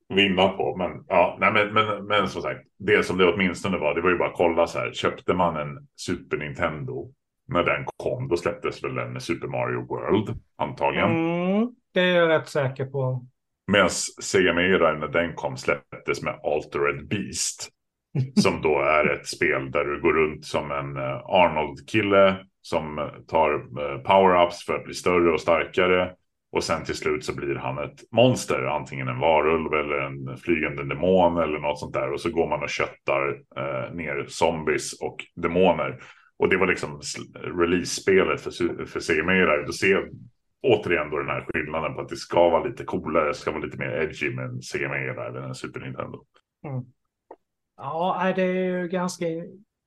[0.08, 0.76] vinna på.
[0.76, 4.10] Men ja, nej, men, men, men som sagt, det som det åtminstone var, det var
[4.10, 7.12] ju bara att kolla så här, köpte man en Super Nintendo
[7.48, 11.10] när den kom, då släpptes väl den Super Mario World antagligen.
[11.10, 13.26] Mm, det är jag rätt säker på.
[13.72, 13.90] Medan
[14.22, 17.70] Sega Mega när den kom släpptes med Altered Beast.
[18.42, 23.50] som då är ett spel där du går runt som en eh, Arnold-kille som tar
[23.54, 26.12] eh, power-ups för att bli större och starkare.
[26.52, 30.84] Och sen till slut så blir han ett monster, antingen en varulv eller en flygande
[30.84, 32.12] demon eller något sånt där.
[32.12, 36.00] Och så går man och köttar eh, ner zombies och demoner.
[36.38, 37.00] Och det var liksom
[37.34, 38.50] release-spelet för,
[38.86, 39.66] för.
[39.66, 40.10] Då ser
[40.62, 43.64] återigen då den här skillnaden på att det ska vara lite coolare, det ska vara
[43.64, 46.24] lite mer edgy med en Drive än en Super Nintendo.
[46.66, 46.84] Mm.
[47.76, 49.26] Ja, det är ju ganska,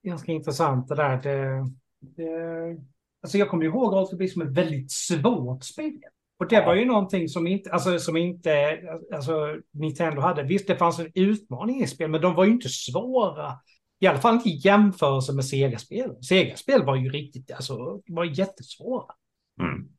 [0.03, 1.21] ganska intressant det där.
[1.21, 1.65] Det,
[1.99, 2.77] det,
[3.21, 5.99] alltså jag kommer ihåg att det blir som ett väldigt svårt spel.
[6.39, 8.79] Och det var ju någonting som inte, alltså, som inte
[9.13, 10.43] alltså, Nintendo hade.
[10.43, 13.53] Visst, det fanns en utmaning i spel, men de var ju inte svåra.
[13.99, 16.23] I alla fall inte i jämförelse med Sega-spel.
[16.23, 19.13] Sega-spel var ju riktigt, alltså, var jättesvåra.
[19.61, 19.89] Mm.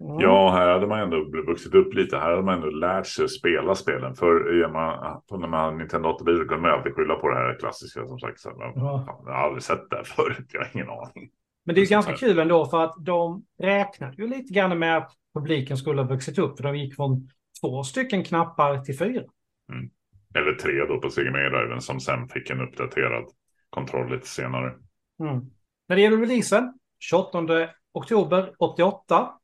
[0.00, 0.20] Mm.
[0.20, 2.16] Ja, här hade man ändå vuxit upp lite.
[2.16, 4.14] Här hade man ändå lärt sig att spela spelen.
[4.14, 7.56] För man, när man hade Nintendo 8 så kunde man alltid skylla på det här
[7.60, 8.40] klassiska som sagt.
[8.40, 9.22] Så, men, ja.
[9.26, 11.30] Jag har aldrig sett det förut, jag har ingen aning.
[11.64, 15.12] Men det är ganska kul ändå för att de räknade ju lite grann med att
[15.34, 16.56] publiken skulle ha vuxit upp.
[16.56, 17.28] För de gick från
[17.60, 19.24] två stycken knappar till fyra.
[19.72, 19.90] Mm.
[20.34, 23.24] Eller tre då på Sega Mega som sen fick en uppdaterad
[23.70, 24.74] kontroll lite senare.
[25.20, 25.50] Mm.
[25.88, 29.34] När det gäller releasen, 28 oktober 88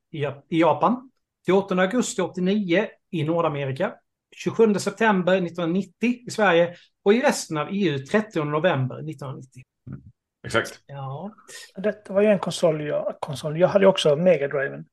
[0.49, 1.11] i Japan,
[1.47, 3.95] 14 augusti 89 i Nordamerika,
[4.37, 5.93] 27 september 1990
[6.27, 9.63] i Sverige och i resten av EU 30 november 1990.
[9.91, 10.03] Mm.
[10.47, 10.81] Exakt.
[10.87, 11.35] Ja.
[11.77, 13.59] Detta var ju en konsol jag, konsol.
[13.59, 14.87] jag hade också Mega Driven.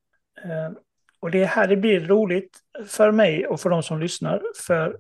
[0.43, 0.71] Eh,
[1.19, 4.41] och det här det blir roligt för mig och för de som lyssnar.
[4.67, 4.97] För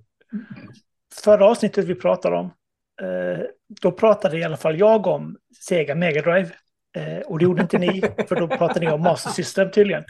[1.23, 2.53] förra avsnittet vi pratade om,
[3.81, 5.37] då pratade i alla fall jag om
[5.67, 6.49] Sega Mega Drive.
[6.97, 10.03] Eh, och det gjorde inte ni, för då pratade ni om Master System tydligen.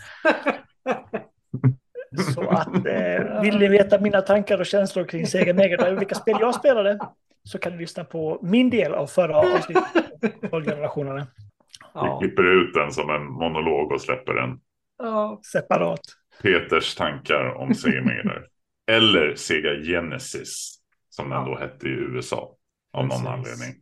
[2.33, 6.01] Så att eh, vill ni veta mina tankar och känslor kring Sega Mega Drive och
[6.01, 6.99] vilka spel jag spelade
[7.43, 9.85] så kan ni lyssna på min del av förra avsnittet,
[10.51, 11.27] generationerna.
[11.93, 12.19] Ja.
[12.21, 14.59] Vi klipper ut den som en monolog och släpper den.
[14.97, 16.01] Ja, separat.
[16.41, 18.45] Peters tankar om Sega Mega Drive.
[18.91, 20.75] Eller Sega Genesis,
[21.09, 22.55] som den då hette i USA.
[22.91, 23.75] Av någon anledning.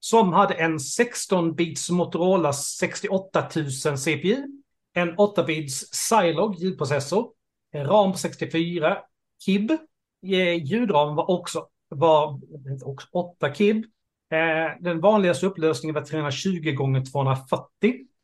[0.00, 4.46] Som hade en 16-bits Motorola 68 000 CPU,
[4.94, 7.32] en 8-bits Zilog ljudprocessor,
[7.72, 8.98] en RAM på 64,
[9.44, 9.70] KIB.
[9.70, 12.40] Eh, ljudramen var också, var,
[12.72, 13.84] inte också 8 KIB.
[14.32, 17.66] Eh, den vanligaste upplösningen var 320 gånger 240.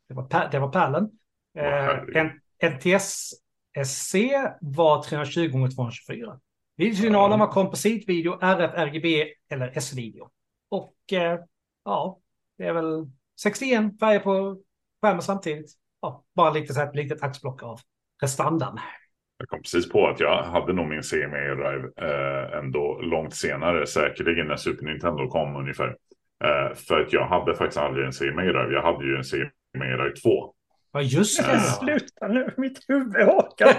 [0.07, 1.09] Det var, det var pärlen.
[1.57, 4.15] Eh, en, NTSC
[4.61, 6.39] var 320 gånger 224.
[6.77, 10.29] Videosignalen var kompositvideo, RF, RGB eller S-video.
[10.69, 11.39] Och eh,
[11.85, 12.19] ja,
[12.57, 13.07] det är väl
[13.41, 14.57] 61 färger på
[15.01, 15.71] skärmen samtidigt.
[16.01, 17.79] Ja, bara lite så här ett litet axplock av
[18.19, 18.79] prestandan.
[19.37, 23.87] Jag kom precis på att jag hade nog min CME Drive eh, ändå långt senare,
[23.87, 25.95] säkerligen när Super Nintendo kom ungefär.
[26.43, 29.97] Eh, för att jag hade faktiskt aldrig en CME Drive, jag hade ju en CME
[29.97, 30.53] Drive 2.
[30.93, 31.53] Ja, just det.
[31.53, 31.59] Ja.
[31.59, 33.65] Sluta nu, mitt huvud åker.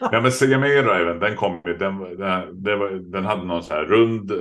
[0.00, 2.16] ja, men CME Driven, den kom ju, den,
[2.62, 4.36] den, den, hade någon så här rund eh,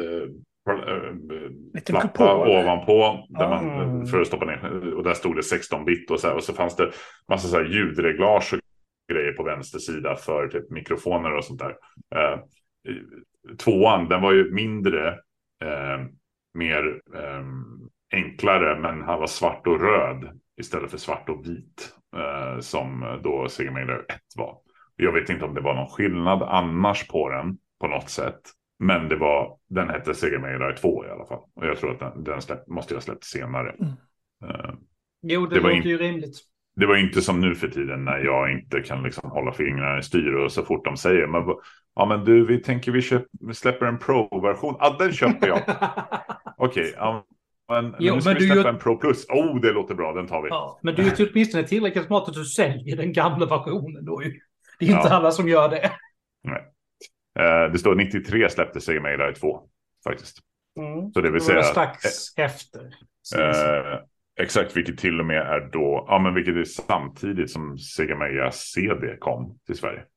[1.86, 4.06] flappa ovanpå där man, mm.
[4.06, 4.94] för att stoppa ner.
[4.94, 6.36] Och där stod det 16 bit och så här.
[6.36, 6.92] Och så fanns det
[7.30, 8.60] massa så här ljudreglage och
[9.14, 11.76] grejer på vänster sida för typ mikrofoner och sånt där.
[12.16, 12.40] Eh,
[13.58, 15.08] tvåan, den var ju mindre,
[15.64, 16.06] eh,
[16.54, 17.46] mer eh,
[18.14, 23.50] enklare, men han var svart och röd istället för svart och vit eh, som då
[23.50, 24.04] Sega Mega 1
[24.36, 24.58] var.
[24.96, 28.42] Jag vet inte om det var någon skillnad annars på den på något sätt.
[28.80, 31.40] Men det var, den hette Sega Mega Drive 2 i alla fall.
[31.56, 33.76] Och jag tror att den, den släpp, måste jag ha släppt senare.
[33.80, 33.94] Mm.
[34.44, 34.76] Uh,
[35.22, 36.38] jo, det, det låter in, ju rimligt.
[36.76, 40.04] Det var inte som nu för tiden när jag inte kan liksom hålla fingrarna i
[40.04, 41.44] styr och så fort de säger men,
[41.96, 44.76] ja men du vi tänker vi, köp, vi släpper en Pro-version.
[44.80, 45.58] Ja den köper jag.
[46.58, 47.26] Okej, okay, ja,
[47.68, 48.68] men jo, nu ska men vi släppa ju...
[48.68, 49.26] en Pro Plus.
[49.30, 50.50] Oh det låter bra, den tar vi.
[50.50, 54.24] Ja, men du är ju åtminstone tillräckligt smart att du säljer den gamla versionen då
[54.24, 54.40] ju.
[54.80, 55.14] Det är inte ja.
[55.14, 55.92] alla som gör det.
[56.44, 56.72] Nej.
[57.40, 59.62] Eh, det står 93 släppte Sega Mega Drive 2
[60.04, 60.38] faktiskt.
[60.80, 61.12] Mm.
[61.14, 61.64] Så det vill säga.
[61.64, 62.06] strax
[62.38, 62.82] eh, efter.
[63.38, 64.00] Eh,
[64.42, 68.52] exakt, vilket till och med är då, ja men vilket är samtidigt som Sega Mega
[68.52, 70.00] CD kom till Sverige.
[70.00, 70.08] Mm.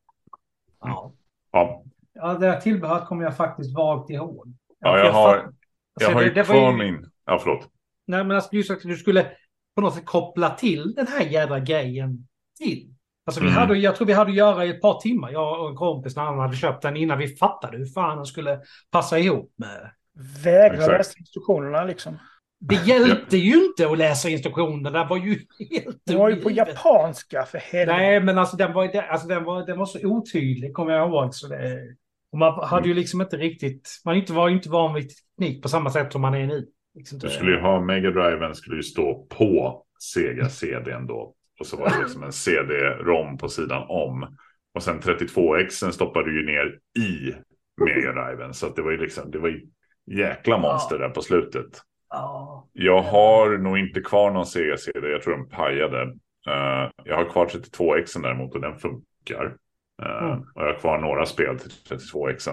[0.80, 1.12] Ja.
[1.52, 1.84] Ja.
[2.20, 4.54] Ja, det här tillbehöret kommer jag faktiskt vagt ihåg.
[4.78, 5.52] Ja, jag, har, jag,
[6.00, 7.68] jag har ju kvar min, ja förlåt.
[8.06, 9.30] Nej men alltså, just att du skulle
[9.74, 12.94] på något sätt koppla till den här jädra grejen till.
[13.26, 13.58] Alltså vi mm.
[13.58, 16.16] hade, jag tror vi hade att göra i ett par timmar, jag och en kompis
[16.16, 18.60] när han hade köpt den innan vi fattade hur fan den skulle
[18.90, 19.90] passa ihop med.
[20.44, 22.18] Vägra läsa instruktionerna liksom.
[22.60, 25.38] Det hjälpte ju inte att läsa instruktionerna, det var ju
[25.70, 27.98] helt Det var ju på japanska för helvete.
[27.98, 31.34] Nej, men alltså den var, alltså, den var, den var så otydlig, kommer jag ihåg.
[31.34, 31.80] Så det,
[32.32, 35.68] och man hade ju liksom inte riktigt, man var ju inte van vid teknik på
[35.68, 36.66] samma sätt som man är nu.
[36.98, 41.66] Liksom du skulle ju ha Mega Driven skulle ju stå på Sega CD då Och
[41.66, 44.36] så var det liksom en CD-ROM på sidan om.
[44.74, 47.34] Och sen 32X stoppade du ju ner i
[47.84, 48.54] Mega Driven.
[48.54, 49.66] Så det var ju liksom, det var ju
[50.06, 51.82] jäkla monster där på slutet.
[52.10, 52.68] Ja.
[52.72, 56.02] Jag har nog inte kvar någon Sega-CD, jag tror den pajade.
[56.48, 59.56] Uh, jag har kvar 32X däremot och den funkar.
[60.02, 60.40] Uh, Mm.
[60.54, 62.48] Och jag har kvar några spel till 32X.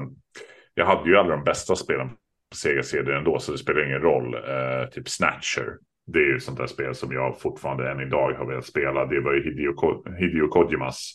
[0.73, 2.09] Jag hade ju alla de bästa spelen
[2.55, 4.35] på Sega-CD ändå, så det spelar ingen roll.
[4.35, 5.77] Uh, typ Snatcher.
[6.07, 9.05] Det är ju sånt där spel som jag fortfarande än idag har velat spela.
[9.05, 11.11] Det var ju Hideo, Ko Hideo Kojimas,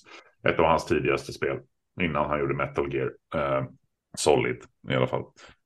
[0.49, 1.59] ett av hans tidigaste spel.
[2.01, 3.11] Innan han gjorde Metal Gear.
[3.35, 3.69] Uh,
[4.19, 4.57] Solid
[4.91, 5.25] i alla fall.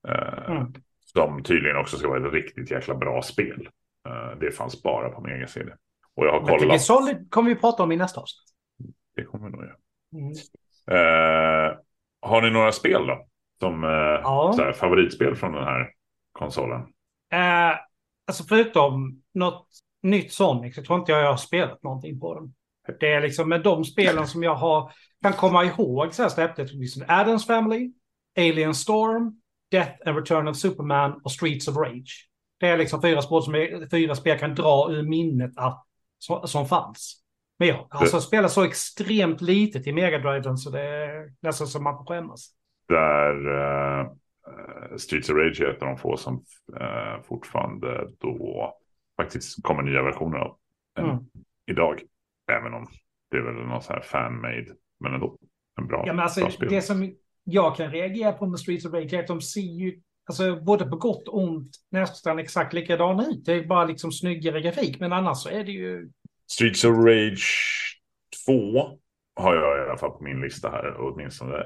[0.09, 0.73] Uh, Mm.
[1.01, 3.69] Som tydligen också ska vara ett riktigt jäkla bra spel.
[4.09, 5.73] Uh, det fanns bara på Mega CD.
[6.15, 6.83] Och jag har Metal kollat.
[6.83, 8.45] Solid kommer vi prata om i nästa avsnitt.
[9.17, 9.77] Det kommer nog göra.
[10.15, 10.33] Mm.
[10.91, 11.77] Eh,
[12.21, 13.27] har ni några spel då?
[13.65, 14.55] Som eh, Ja.
[14.59, 15.91] här, favoritspel från den här
[16.33, 16.81] konsolen?
[17.33, 17.79] Eh,
[18.27, 19.69] alltså förutom något
[20.03, 22.55] nytt Sonic så tror inte jag jag har spelat någonting på den.
[23.01, 26.65] Det är liksom med de spelen som jag har, kan komma ihåg så här släppte
[26.65, 27.93] liksom Addams Family,
[28.39, 32.29] Alien Storm, Death and Return of Superman och Streets of Rage.
[32.61, 35.85] Det är liksom fyra spel som jag, fyra spel jag kan dra ur minnet att,
[36.19, 37.21] som, som fanns.
[37.59, 41.85] Men jag alltså spelat så extremt lite till Mega Driven så det är nästan som
[41.85, 42.51] man får skämmas.
[42.89, 44.07] Där eh,
[44.97, 46.45] Streets of Rage är ett av de få som
[46.81, 48.75] eh, fortfarande då
[49.17, 50.57] faktiskt kommer nya versioner av.
[50.99, 51.17] Mm.
[51.67, 52.03] Idag.
[52.53, 52.87] Även om
[53.31, 54.67] det är väl någon sån här fan-made.
[55.01, 55.39] Men ändå
[55.81, 56.69] en bra, Ja, men alltså, bra spel.
[56.69, 60.01] det som jag kan reagera på med Streets of Rage är att de ser ju,
[60.27, 63.45] alltså både på gott och ont, nästan exakt likadana ut.
[63.45, 66.11] Det är bara liksom snyggare grafik, men annars så är det ju...
[66.53, 67.47] Streets of Rage
[68.47, 68.53] 2
[69.37, 71.65] har jag i alla fall på min lista här åtminstone.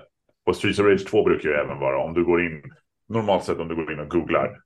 [0.48, 2.62] Och Streets of Rage 2 brukar ju även vara om du går in,
[3.08, 4.60] normalt sett om du går in och googlar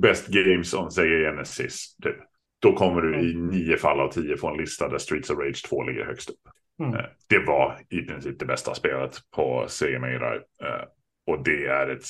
[0.00, 2.16] Best Games on Sega Genesis, typ.
[2.62, 5.64] Då kommer du i nio fall av tio få en lista där Streets of Rage
[5.68, 6.36] 2 ligger högst upp.
[6.80, 6.94] Mm.
[6.94, 10.34] Eh, Det var i princip det bästa spelet på Sega Mega.
[10.34, 10.84] Eh,
[11.26, 12.04] Och det är ett,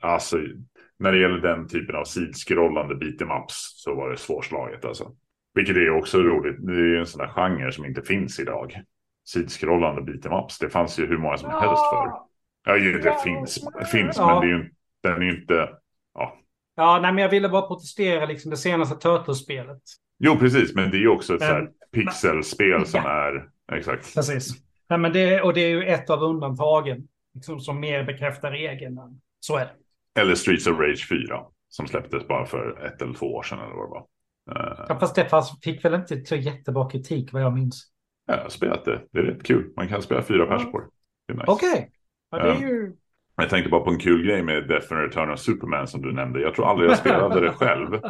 [0.00, 0.38] alltså
[0.98, 5.12] när det gäller den typen av sidskrollande beat'em ups så var det svårslaget alltså.
[5.54, 8.80] Vilket är också roligt, det är ju en sån där genre som inte finns idag.
[9.28, 12.27] Sidskrollande beat'em ups, det fanns ju hur många som helst förr.
[12.68, 14.26] Ja, ju, det finns, det finns Ja.
[14.40, 14.70] men det är ju,
[15.02, 15.68] den är ju inte,
[16.14, 16.38] ja.
[16.76, 19.82] Ja, nej, men jag ville bara protestera liksom det senaste Turtles-spelet.
[20.18, 23.10] Jo, precis, men det är ju också ett Men- så här pixelspel som Ja.
[23.10, 24.14] är, exakt.
[24.14, 24.54] Precis.
[24.88, 28.98] Nej, men det, och det är ju ett av undantagen liksom, som mer bekräftar regeln.
[29.40, 29.64] Så är
[30.14, 30.20] det.
[30.20, 33.74] Eller Streets of Rage 4, som släpptes bara för ett eller två år sedan eller
[33.74, 34.06] vad det var.
[34.50, 37.90] Eh, Ja, fast det fast fick väl inte så jättebra kritik vad jag minns.
[38.26, 39.00] Jag har spelat det.
[39.12, 39.72] Det är rätt kul.
[39.76, 41.34] Man kan spela fyra pers på det.
[41.34, 41.44] Nice.
[41.46, 41.90] Okej.
[42.30, 42.60] Ja, det är Ja.
[42.60, 42.92] ju...
[43.36, 46.12] Jag tänkte bara på en kul grej med Death and Return of Superman som du
[46.12, 46.40] nämnde.
[46.40, 47.94] Jag tror aldrig jag spelade det själv.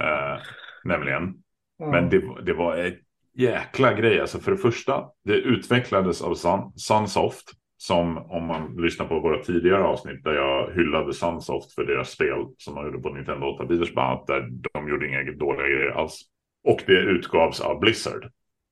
[0.00, 0.38] Eh,
[0.84, 1.34] nämligen.
[1.78, 2.94] Men det, det var en
[3.34, 4.20] jäkla grej.
[4.20, 7.50] Alltså för det första, det utvecklades av Sun, Sunsoft.
[7.76, 12.46] Som om man lyssnar på våra tidigare avsnitt där jag hyllade Sunsoft för deras spel
[12.58, 14.26] som de gjorde på Nintendo 8-bitars bland annat.
[14.26, 16.20] Där de gjorde inga dåliga grejer alls.
[16.64, 18.24] Och det utgavs av Blizzard.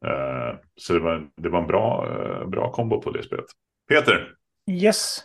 [0.06, 3.46] Eh, så det var, det var en bra, eh, bra kombo på det spelet.
[3.88, 4.32] Peter,
[4.70, 5.18] Yes.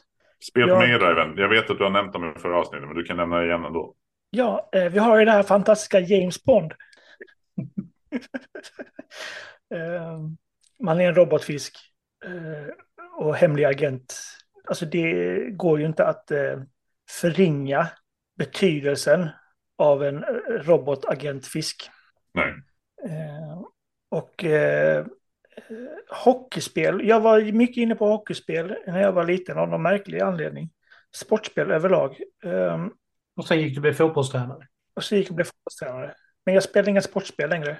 [0.49, 0.79] spel på.
[0.79, 1.37] Mega Driven.
[1.37, 3.45] Jag vet att du har nämnt dem i förra avsnittet men du kan nämna det
[3.45, 3.95] igen ändå.
[4.29, 6.73] Ja, eh, vi har ju det här fantastiska James Bond.
[9.73, 10.19] Eh,
[10.79, 11.77] Man är en robotfisk
[12.25, 12.73] eh,
[13.17, 14.21] och hemlig agent.
[14.67, 16.61] Alltså det går ju inte att eh,
[17.21, 17.87] förringa
[18.37, 19.29] betydelsen
[19.77, 21.89] av en robotagentfisk.
[22.33, 22.53] Nej.
[23.05, 23.61] Eh,
[24.09, 24.43] Och
[26.09, 27.07] hockeyspel.
[27.07, 30.69] Jag var mycket inne på hockeyspel när jag var liten av någon märklig anledning.
[31.15, 32.15] Sportspel överlag.
[32.43, 32.85] Eh,
[33.35, 34.67] Och sen gick du bli fotbollstränare.
[34.95, 36.13] Och så gick jag och blev fotbollstränare.
[36.45, 37.79] Men jag spelar inga sportspel längre.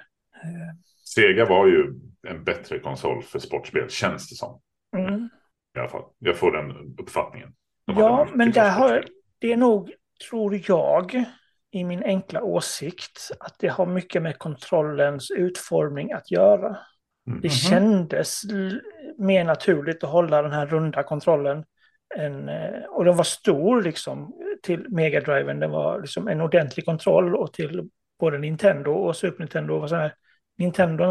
[1.06, 1.94] Sega var ju
[2.28, 4.62] en bättre konsol för sportspel, känns det som.
[4.98, 5.30] Mm.
[5.76, 6.04] I alla fall.
[6.20, 7.54] Jag får den uppfattningen.
[7.86, 9.06] De Ja, men där har
[9.40, 9.94] det är nog,
[10.30, 11.24] tror jag,
[11.72, 16.78] i min enkla åsikt, att det har mycket med kontrollens utformning att göra.
[17.26, 17.50] Det Mhm.
[17.50, 18.42] kändes
[19.18, 21.64] mer naturligt att hålla den här runda kontrollen.
[22.18, 25.60] Än, eh, och den var stor liksom till Mega Driven.
[25.60, 29.74] Den var liksom en ordentlig kontroll och till både Nintendo och Super Nintendo.
[29.74, 30.14] Och så här.
[30.58, 31.04] Nintendo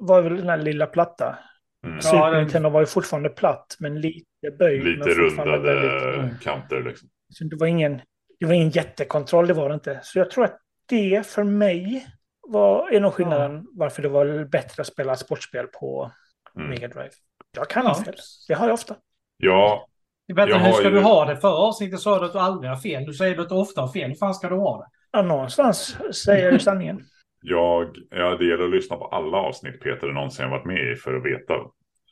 [0.00, 1.38] var väl den här lilla platta.
[1.86, 1.96] Mm.
[1.96, 4.26] Ja, Super den- Nintendo var ju fortfarande platt, men lite
[4.58, 4.84] böjd.
[4.84, 6.38] Lite rundade väldigt- Mm.
[6.42, 7.08] kanter liksom.
[7.28, 8.00] Så det var ingen,
[8.40, 10.00] det var ingen jättekontroll, det var det inte.
[10.02, 10.58] Så jag tror att
[10.88, 12.06] det för mig
[12.48, 16.12] var är nog skillnaden varför det var bättre att spela sportspel på
[16.56, 16.70] Mm.
[16.70, 17.10] Mega Drive.
[17.56, 17.88] Jag kan Ja.
[17.88, 18.14] ha fel.
[18.48, 18.96] Det har jag ofta.
[19.36, 19.88] Ja,
[20.34, 21.36] Vänta, Jag hur ska ju- du ha det?
[21.36, 23.04] Förra avsnittet sa du att du aldrig har fel.
[23.04, 24.08] Du säger att du ofta har fel.
[24.08, 24.86] Hur fan ska du ha det?
[25.10, 27.00] Ja, någonstans säger ju sanningen.
[27.44, 31.14] Jag, ja, det gäller att lyssna på alla avsnitt Peter någonsin varit med i för
[31.14, 31.54] att veta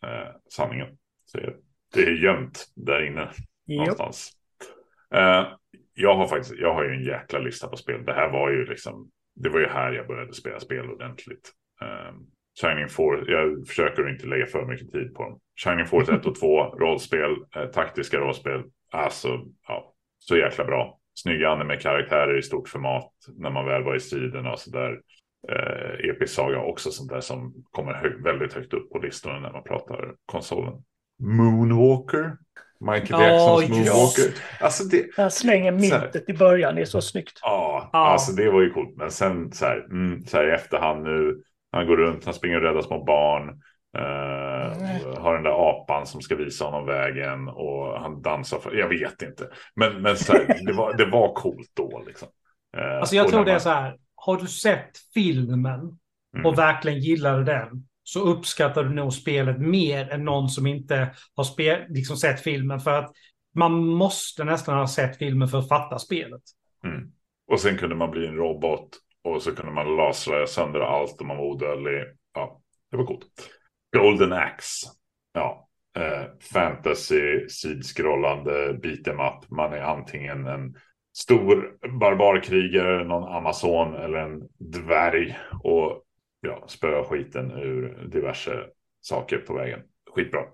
[0.03, 0.89] eh, sanningen.
[1.25, 1.39] Så
[1.95, 3.31] det är gömt där inne
[3.69, 4.31] någonstans.
[5.15, 5.47] Eh,
[5.95, 8.05] jag har faktiskt, jag har ju en jäkla lista på spel.
[8.05, 11.51] Det här var ju liksom, det var ju här jag började spela spel ordentligt.
[11.83, 12.15] Eh,
[12.61, 15.41] Shining Force, jag försöker inte lägga för mycket tid på dem.
[15.65, 18.63] Shining Force 1 och 2, rollspel, eh, taktiska rollspel.
[18.93, 20.99] Alltså, ja, så jäkla bra.
[21.15, 25.01] Snygga anime-karaktärer i stort format när man väl var i striden och sådär.
[25.49, 29.53] Eh, Epic Saga också sånt där som kommer hög, väldigt högt upp på listorna när
[29.53, 30.73] man pratar konsolen.
[31.23, 32.37] Moonwalker.
[32.81, 34.35] Michael Jacksons oh, Moonwalker.
[34.61, 37.39] Alltså det, Han slänger myntet i början, det är så snyggt.
[37.43, 38.01] Ja, oh.
[38.01, 38.97] alltså det var ju coolt.
[38.97, 41.43] Men sen så här, mm, så här i efterhand nu.
[41.73, 43.49] Han går runt, han springer och räddar små barn.
[43.99, 45.23] Uh, mm.
[45.23, 48.59] Har den där apan som ska visa honom vägen och han dansar.
[48.59, 49.49] För, jag vet inte.
[49.75, 52.03] Men, men så här, det, var, det var coolt då.
[52.07, 52.29] Liksom.
[52.79, 53.47] Uh, alltså jag tror man...
[53.47, 53.97] det är så här.
[54.15, 55.99] Har du sett filmen
[56.35, 56.47] mm.
[56.47, 61.45] och verkligen gillade den så uppskattar du nog spelet mer än någon som inte har
[61.45, 62.81] spel, liksom sett filmen.
[62.81, 63.13] För att
[63.55, 66.43] man måste nästan ha sett filmen för att fatta spelet.
[66.85, 67.13] Mm.
[67.51, 68.89] Och sen kunde man bli en robot
[69.25, 72.05] och så kunde man lasra sönder allt och man var odödlig.
[72.35, 73.27] Ja, det var coolt.
[73.97, 74.87] Golden Axe.
[75.33, 79.51] Ja, eh, fantasy, sidskrollande, beat'em up.
[79.51, 80.77] Man är antingen en
[81.17, 85.39] stor barbarkrigare, någon amazon eller en dvärg.
[85.63, 86.03] Och
[86.41, 88.67] ja, spöa skiten ur diverse
[89.01, 89.81] saker på vägen.
[90.15, 90.45] Skitbra.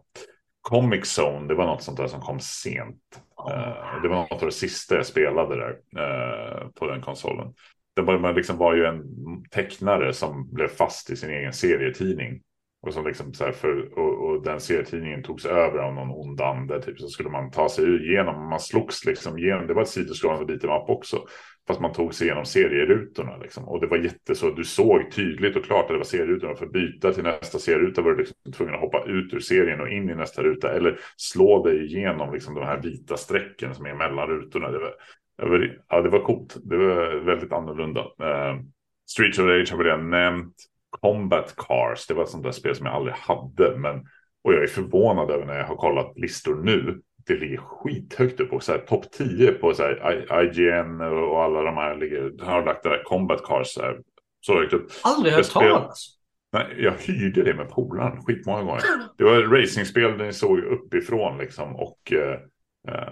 [0.69, 3.21] Comic Zone, det var något sånt där som kom sent.
[3.51, 7.55] Uh, det var något av det sista jag spelade där uh, på den konsolen.
[7.97, 9.05] Det var, man liksom var ju en
[9.51, 12.41] tecknare som blev fast i sin egen serietidning.
[12.87, 16.83] Och, som liksom så för, och, och, den serietidningen togs över av någon ond ande.
[16.83, 18.49] Typ, så skulle man ta sig igenom.
[18.49, 19.67] Man slogs liksom igenom.
[19.67, 21.27] Det var ett sidoskrollande beat'em up också.
[21.67, 23.37] Fast man tog sig igenom serierutorna.
[23.37, 23.69] Liksom.
[23.69, 24.51] Och det var jätteså.
[24.51, 26.55] Du såg tydligt och klart att det var serierutorna.
[26.55, 29.81] För att byta till nästa serieruta var du liksom tvungen att hoppa ut ur serien
[29.81, 30.73] och in i nästa ruta.
[30.73, 34.71] Eller slå dig igenom liksom, de här vita strecken som är mellan rutorna.
[34.71, 34.95] Det var,
[35.39, 36.57] det var, ja, det var coolt.
[36.65, 38.01] Det var väldigt annorlunda.
[38.01, 38.61] Uh,
[39.09, 40.55] Streets of Rage har vi redan nämnt.
[41.01, 43.79] Combat Cars, det var ett sånt där spel som jag aldrig hade.
[43.79, 44.07] Men,
[44.45, 48.53] och jag är förvånad över när jag har kollat listor nu det ligger skithögt upp
[48.53, 52.65] och så här topp 10 på så här IGN och alla de här ligger, har
[52.65, 53.99] lagt det där Combat Cars så, här,
[54.41, 54.91] så högt upp.
[55.05, 56.17] Aldrig hört talas.
[56.53, 58.83] Nej, jag hyrde det med polaren skitmånga gånger.
[59.19, 62.41] Det var racingspel där ni såg uppifrån liksom och eh,
[62.89, 63.09] eh,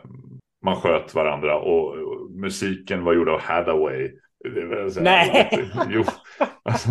[0.64, 4.10] man sköt varandra och, och, musiken var gjord av Hathaway.
[5.00, 5.50] Nej!
[5.90, 6.04] jo.
[6.62, 6.88] Alltså,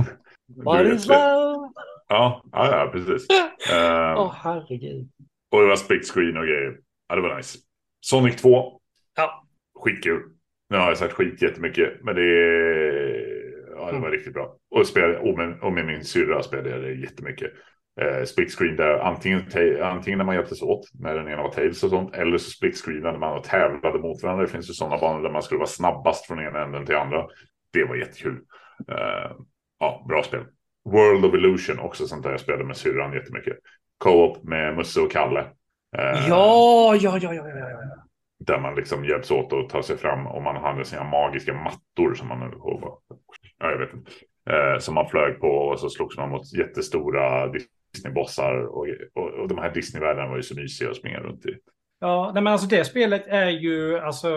[0.55, 1.69] What is love?
[2.07, 3.27] Ja, ja, ja precis.
[3.71, 5.09] Åh um, oh, herregud.
[5.51, 6.77] Och det var split screen och grejer.
[7.09, 7.59] Ja, det var nice.
[8.01, 8.79] Sonic 2.
[9.15, 9.45] Ja.
[9.79, 10.21] Skitkul.
[10.69, 12.21] Nu har jag sagt skit jättemycket, men det,
[13.69, 14.11] ja, det var mm.
[14.11, 14.55] riktigt bra.
[14.71, 17.51] Och, spelade, och, med, och med min syrra spelade jag det jättemycket.
[18.01, 19.41] Eh, split screen där antingen,
[19.81, 22.15] antingen när man hjälptes åt när den ena var Tails och sånt.
[22.15, 24.45] Eller så split screen när man tävlade mot varandra.
[24.45, 27.25] Det finns ju sådana banor där man skulle vara snabbast från ena änden till andra.
[27.73, 28.39] Det var jättekul.
[28.91, 29.31] Eh,
[29.83, 30.43] ja, bra spel.
[30.85, 33.57] World of Illusion också sånt där jag spelade med syrran jättemycket.
[33.97, 35.39] Co-op med Musse och Kalle.
[35.97, 37.79] Eh, ja, ja, ja, ja, ja, ja.
[38.39, 42.13] Där man liksom hjälps åt att ta sig fram och man hade sina magiska mattor
[42.13, 42.99] som man höll på
[43.59, 44.11] Ja, jag vet inte.
[44.49, 49.47] Eh, som man flög på och så slogs man mot jättestora Disney-bossar och, och, och
[49.47, 51.55] de här Disney-världarna var ju så mysiga att springa runt i.
[51.99, 54.29] Ja, nej, men alltså det spelet är ju alltså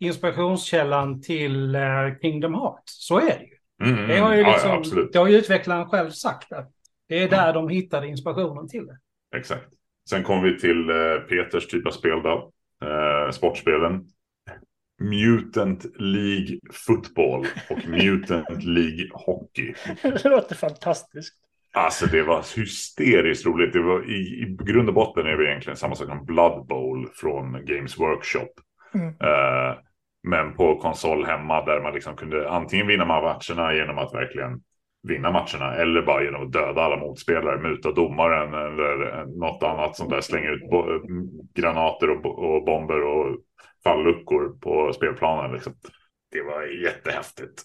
[0.00, 3.06] inspirationskällan till uh, Kingdom Hearts.
[3.06, 3.53] Så är det ju.
[3.84, 6.70] Mm, det har ju liksom, ja, det har ju utvecklaren själv sagt att
[7.08, 7.54] det är där mm.
[7.54, 8.98] de hittade inspirationen till det.
[9.36, 9.68] Exakt.
[10.10, 12.52] Sen kom vi till eh, Peters typ av spel då.
[12.84, 14.04] Eh, sportspelen.
[15.00, 19.74] Mutant League Football och Mutant League Hockey.
[20.02, 21.34] Det låter fantastiskt.
[21.72, 23.72] Alltså det var hysteriskt roligt.
[23.72, 27.08] Det var i, i grund och botten är det egentligen samma sak som Blood Bowl
[27.14, 28.50] från Games Workshop.
[28.94, 29.08] Mm.
[29.08, 29.78] Uh,
[30.24, 34.60] men på konsol hemma där man liksom kunde antingen vinna matcherna genom att verkligen
[35.02, 40.10] vinna matcherna eller bara genom att döda alla motspelare, muta domaren eller något annat sånt
[40.10, 40.62] där, slänga ut
[41.54, 43.36] granater och, och bomber och
[43.84, 45.52] falluckor på spelplanen.
[45.52, 45.72] Liksom.
[46.32, 47.62] Det var jättehäftigt.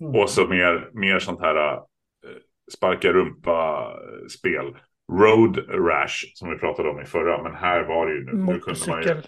[0.00, 0.20] Mm.
[0.20, 1.80] och så mer, mer sånt här äh,
[2.76, 4.76] sparka rumpa-spel.
[5.12, 8.32] Road Rash som vi pratade om i förra, men här var det ju nu.
[8.32, 9.22] nu kunde man ju,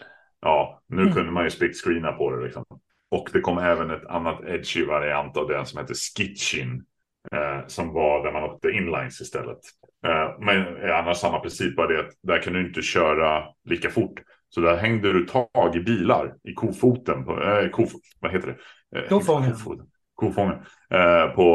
[0.45, 1.15] ja, nu mm.
[1.15, 2.65] kunde man ju split screena på det liksom.
[3.11, 6.85] Och det kom även ett annat edgy variant av den som heter Skitchin.
[7.33, 9.59] Eh, som var där man åkte inlines istället.
[10.07, 14.21] Eh, men annars samma princip var det att där kan du inte köra lika fort.
[14.49, 17.25] Så där hängde du tag i bilar i kofoten.
[17.25, 18.47] På, eh, kof vad heter
[18.91, 18.99] det?
[18.99, 19.55] Eh, Kofången.
[20.15, 20.57] kofångel
[20.91, 21.51] eh, på,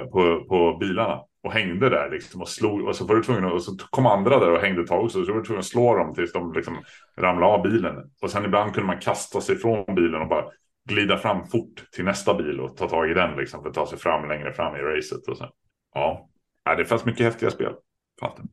[0.00, 1.20] eh, på, på bilarna.
[1.44, 2.88] Och hängde där liksom och slog.
[2.88, 5.24] Och så var du tvungen och så kom andra där och hängde tag också.
[5.24, 6.76] Så var du tvungen att slå dem tills de liksom
[7.16, 8.10] ramlade av bilen.
[8.22, 10.44] Och sen ibland kunde man kasta sig från bilen och bara
[10.88, 13.86] glida fram fort till nästa bil och ta tag i den liksom för att ta
[13.86, 15.28] sig fram längre fram i racet.
[15.28, 15.50] Och så.
[15.94, 16.28] Ja,
[16.64, 17.74] ja det fanns mycket häftiga spel.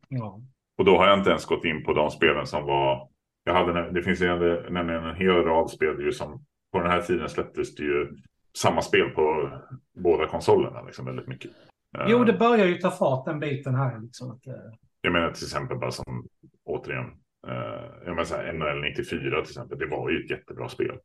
[0.07, 0.41] Ja.
[0.77, 3.09] Och då har jag inte ens gått in på de spelen som var.
[3.43, 4.27] Jag hade, det finns ju
[4.69, 8.07] nämligen en hel rad spel ju som på den här tiden släpptes det ju
[8.57, 9.51] samma spel på
[9.95, 11.51] båda konsolerna liksom väldigt mycket.
[12.07, 13.99] Jo, det Eh, börjar ju ta fart den biten här.
[13.99, 14.53] Liksom, att, eh,
[15.01, 16.27] Jag menar till exempel bara som
[16.65, 17.05] återigen.
[17.47, 19.79] Uh, jag menar så här, NHL 94 till exempel.
[19.79, 20.97] Det var ju ett jättebra spel.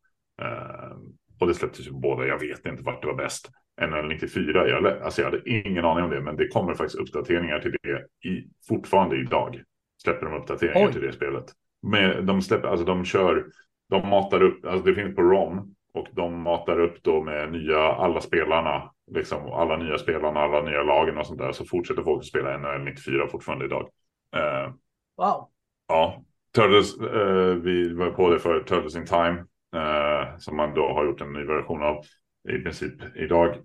[0.42, 0.96] Eh,
[1.40, 2.26] och det släpptes ju båda.
[2.26, 3.50] Jag vet inte vart det var bäst.
[3.80, 4.68] NHL 94.
[4.68, 6.20] Jag, alltså jag hade ingen aning om det.
[6.20, 9.62] Men det kommer faktiskt uppdateringar till det i, fortfarande idag.
[10.02, 10.92] Släpper de uppdateringar Oj.
[10.92, 11.44] till det spelet.
[11.82, 13.46] Med, de släpper, alltså de kör.
[13.90, 14.64] De matar upp.
[14.64, 15.74] Alltså det finns på ROM.
[15.94, 20.82] Och de matar upp då med nya, alla spelarna, liksom alla nya spelarna, alla nya
[20.82, 21.52] lagen och sånt där.
[21.52, 23.88] Så fortsätter folk att spela NHL 94 fortfarande idag.
[24.36, 24.72] Eh,
[25.16, 25.48] wow.
[25.88, 26.22] ja,
[26.54, 29.44] Turtles, eh, vi var på det för Turtles in Time.
[29.76, 32.04] Eh, som man då har gjort en ny version av
[32.48, 33.56] i princip idag.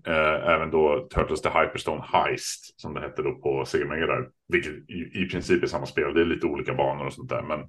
[0.44, 4.26] Även då Turtles the Hyperstone Heist som det hette då på Sega Mega Drive.
[4.48, 6.14] Vilket i, i princip är samma spel.
[6.14, 7.42] Det är lite olika banor och sånt där.
[7.42, 7.68] Men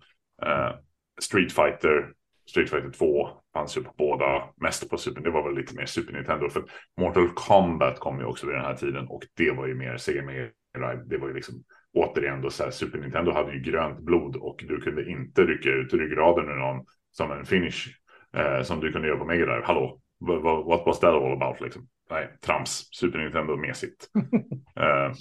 [1.22, 2.14] Street Fighter,
[2.50, 4.50] Street Fighter 2 fanns ju på båda.
[4.58, 6.50] Mest på Super, det var väl lite mer Super Nintendo.
[6.50, 6.64] För
[6.98, 9.08] Mortal Kombat kom ju också vid den här tiden.
[9.08, 11.04] Och det var ju mer Sega Mega Drive.
[11.06, 11.64] Det var ju liksom
[11.94, 14.36] återigen då så här, Super Nintendo hade ju grönt blod.
[14.36, 17.88] Och du kunde inte rycka ut ryggraden ur någon som en finish.
[18.38, 19.66] Eh, som du kunde göra på Mega Drive.
[19.66, 20.02] Hallå,
[20.66, 21.88] what, was that all about liksom?
[22.10, 22.90] Nej, trams.
[22.92, 24.10] Super Nintendo mesigt.
[24.76, 25.14] eh.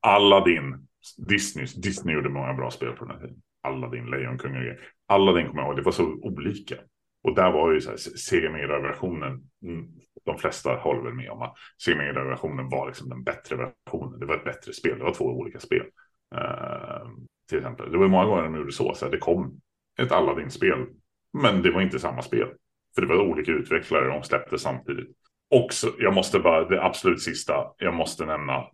[0.00, 0.88] Aladdin,
[1.28, 3.42] Disney, Disney gjorde många bra spel på den här tiden.
[3.62, 4.80] Aladdin, Lejonkungen och grejer.
[5.06, 6.76] Aladdin kommer jag ihåg, det var så olika.
[7.22, 9.50] Och där var ju så här, Sega versionen.
[9.62, 9.88] Mm,
[10.24, 11.54] de flesta håller väl med om att
[11.84, 14.20] Sega Mega Drive-versionen var liksom den bättre versionen.
[14.20, 15.86] Det var ett bättre spel, det var två olika spel.
[16.34, 17.08] Uh,
[17.48, 19.60] till exempel, det var många gånger de gjorde så, så här, det kom
[19.98, 20.86] ett Aladdin-spel,
[21.32, 22.48] men det var inte samma spel.
[22.94, 25.16] För det var olika utvecklare, de släppte samtidigt.
[25.50, 28.64] Också, jag måste bara, det absolut sista, jag måste nämna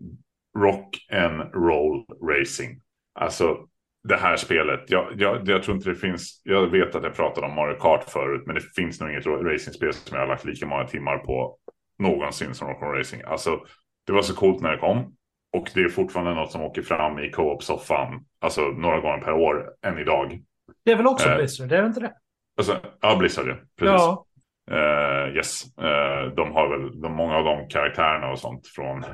[0.59, 2.80] Rock and Roll Racing.
[3.14, 3.68] Alltså
[4.09, 7.46] det här spelet, jag, jag, jag tror inte det finns, jag vet att jag pratade
[7.46, 10.66] om Mario Kart förut, men det finns nog inget racingspel som jag har lagt lika
[10.66, 11.56] många timmar på
[11.98, 13.22] någonsin som Rock and Roll Racing.
[13.26, 13.61] Alltså
[14.06, 15.14] det var så coolt när det kom.
[15.52, 19.70] Och det är fortfarande något som åker fram i co-op-soffan, alltså några gånger per år,
[19.82, 20.40] än idag.
[20.84, 21.36] Det är väl också Eh.
[21.36, 22.12] Blizzard, det är väl inte det?
[22.56, 23.54] Alltså, ja, Blizzard ja.
[23.78, 24.06] Precis.
[24.06, 24.24] Ja.
[24.70, 29.04] Eh, yes, Eh, de har väl de, många av de karaktärerna och sånt från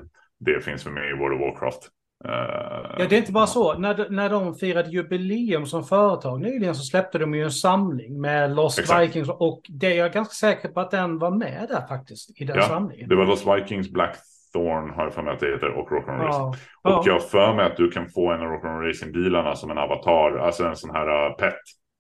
[0.41, 1.91] det finns med i World of Warcraft.
[2.25, 3.79] Eh, ja, det är inte bara så.
[3.79, 8.55] När, när de firade jubileum som företag nyligen så släppte de ju en samling med
[8.55, 9.03] Lost Exakt.
[9.03, 12.45] Vikings och det är jag ganska säker på att den var med där faktiskt i
[12.45, 13.09] den Ja, samlingen.
[13.09, 16.63] Det var Lost Vikings, Blackthorn har jag för mig att det heter och Rock'n'Roll Racing.
[16.83, 16.99] Ja.
[16.99, 19.79] Och jag har för mig att du kan få en av Rock'n'Roll Racing-bilarna som en
[19.79, 21.55] avatar, alltså en sån här uh, pet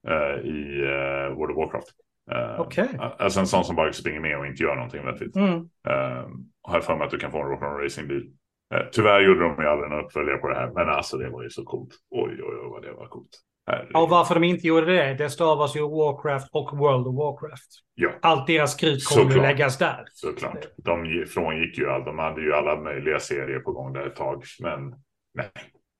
[0.08, 1.88] eh, i uh, World of Warcraft.
[2.32, 2.88] Eh, Okej.
[3.18, 5.36] Alltså en sån som bara springer med och inte gör någonting vettigt.
[5.36, 5.54] Mm.
[5.54, 6.26] Uh,
[6.62, 8.30] har jag för mig att du kan få en Rock'n'Roll Racing-bil.
[8.74, 11.42] Eh, tyvärr gjorde de ju aldrig någon uppföljare på det här, men alltså det var
[11.42, 11.90] ju så coolt.
[12.10, 13.40] Oj, oj, oj vad det var coolt.
[13.66, 13.96] Herregud.
[13.96, 17.70] Och varför de inte gjorde det, det stavas ju Warcraft och World of Warcraft.
[17.94, 18.10] Ja.
[18.22, 20.04] Allt deras krut kommer ju läggas där.
[20.12, 20.66] Såklart.
[20.76, 22.04] De frångick ju allt.
[22.04, 24.44] De hade ju alla möjliga serier på gång där ett tag.
[24.60, 24.94] Men
[25.34, 25.50] nej.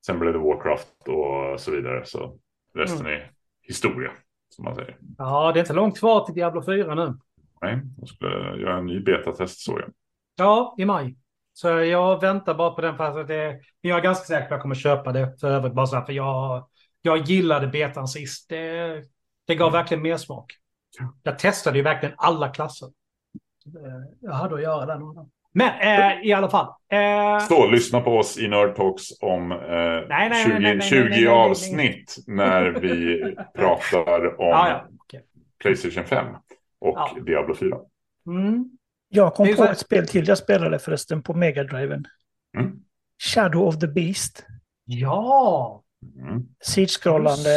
[0.06, 2.04] Sen blev det Warcraft och så vidare.
[2.04, 2.38] Så
[2.74, 3.30] resten är
[3.62, 4.10] historia.
[4.48, 4.96] Som man säger.
[5.18, 7.14] Ja, det är inte långt kvar till Diablo 4 nu.
[7.62, 9.90] Nej, jag skulle göra en ny betatest såg jag.
[10.36, 11.16] Ja, i maj.
[11.56, 13.50] Så jag väntar bara på den fast att det,
[13.82, 15.72] men jag är ganska säker på att jag kommer köpa det för övrigt.
[15.74, 16.66] Bara så här, för jag,
[17.02, 18.48] jag gillade betan sist.
[18.48, 19.02] Det,
[19.46, 20.52] det gav verkligen mer smak.
[21.22, 22.86] Jag testade ju verkligen alla klasser.
[23.66, 25.02] Eh, Jag hade att göra den.
[25.02, 25.30] och den.
[25.52, 26.66] Men eh, i alla fall.
[26.92, 30.76] Eh, Så lyssna på oss i Nerd Talks om eh, nej, nej, 20, nej, nej,
[30.76, 31.28] nej, 20 nej, nej, nej.
[31.28, 33.22] avsnitt när vi
[33.54, 35.24] pratar om ja, ja, okej.
[35.62, 36.26] Playstation 5
[36.80, 37.10] och Ja.
[37.26, 37.76] Diablo 4.
[38.26, 38.70] mm.
[39.08, 42.04] Jag kom på ett spel till jag spelade förresten på Mega Driven.
[42.58, 42.72] Mm.
[43.34, 44.46] Shadow of the Beast.
[44.84, 45.80] Ja,
[46.18, 46.42] Mm.
[46.64, 47.50] Sidskrollande.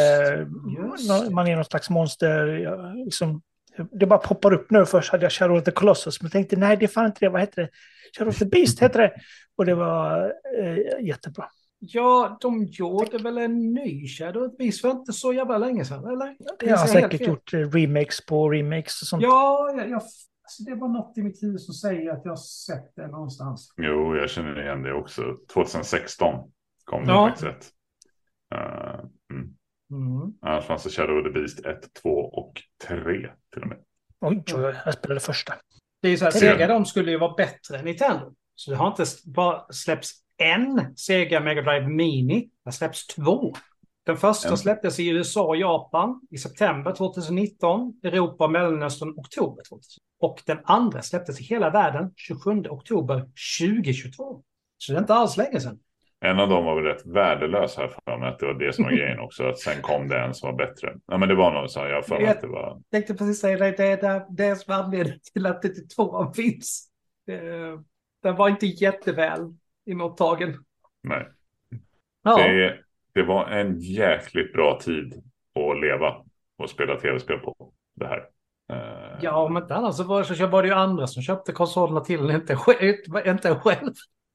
[1.30, 2.46] Man är någon slags monster.
[2.46, 3.42] ja, Liksom,
[3.92, 4.86] det bara poppar upp nu.
[4.86, 6.20] Först hade jag Shadow of the Colossus.
[6.22, 7.28] Men jag tänkte nej, det är fan inte det.
[7.28, 7.68] Vad heter det?
[8.18, 9.12] Shadow of the Beast heter det.
[9.56, 11.44] Och det var eh, jättebra.
[11.78, 15.84] ja, de gjorde väl en ny Shadow of the Beast för inte så jävla länge
[15.84, 16.36] sedan, eller?
[16.58, 19.22] Det har jag helt säkert gjort eh, remakes på remakes och sånt.
[19.22, 20.02] Ja, jag, jag,
[20.48, 23.72] alltså det var något i mitt huvud som säger att jag har sett det någonstans.
[23.76, 25.22] Jo, jag känner igen det också.
[25.54, 26.50] 2016
[26.84, 27.26] kom det Ja.
[27.28, 27.68] faktiskt rätt.
[28.54, 29.00] Eh,
[29.32, 29.54] mm.
[29.90, 30.32] Mm.
[30.42, 33.78] Annars fanns det Shadow of the Beast 1, 2 och 3 till och med.
[34.20, 35.54] Oj, oj, oj, jag spelade första.
[36.02, 38.34] Det är ju så här, Sega de skulle ju vara bättre än Nintendo.
[38.54, 42.40] Så det har inte bara släppts en Sega Mega Drive Mini.
[42.40, 43.54] Det har släppts två.
[44.08, 48.00] Den första släpptes i USA och Japan i september 2019.
[48.02, 50.02] Europa och Mellanöstern oktober 2000.
[50.20, 53.28] Och den andra släpptes i hela världen 27 oktober
[53.60, 54.42] 2022.
[54.78, 55.78] Så det är inte alls länge sedan.
[56.20, 58.28] En av dem var väl rätt värdelös här för mig.
[58.28, 59.44] Att det var det som var grejen också.
[59.44, 60.94] Att sen kom det en som var bättre.
[61.06, 61.80] Ja, men det var nog så.
[61.80, 62.68] Jag för mig att det var.
[62.68, 63.76] Jag tänkte precis säga det.
[63.76, 66.88] Det är det, som är anledningen till att det tvåan finns.
[67.30, 67.80] Eh,
[68.22, 69.40] Den var inte jätteväl
[69.90, 70.54] emottagen.
[71.02, 71.28] Nej.
[72.22, 72.36] Ja.
[72.36, 72.78] Det,
[73.12, 75.14] det var en jäkligt bra tid
[75.54, 76.24] att leva
[76.58, 77.72] och spela tv-spel på.
[77.94, 78.18] Det här.
[78.72, 82.00] Eh, Ja, om inte annars så var, så var det ju andra som köpte konsolerna
[82.00, 82.58] till en, inte,
[83.26, 83.92] inte själv.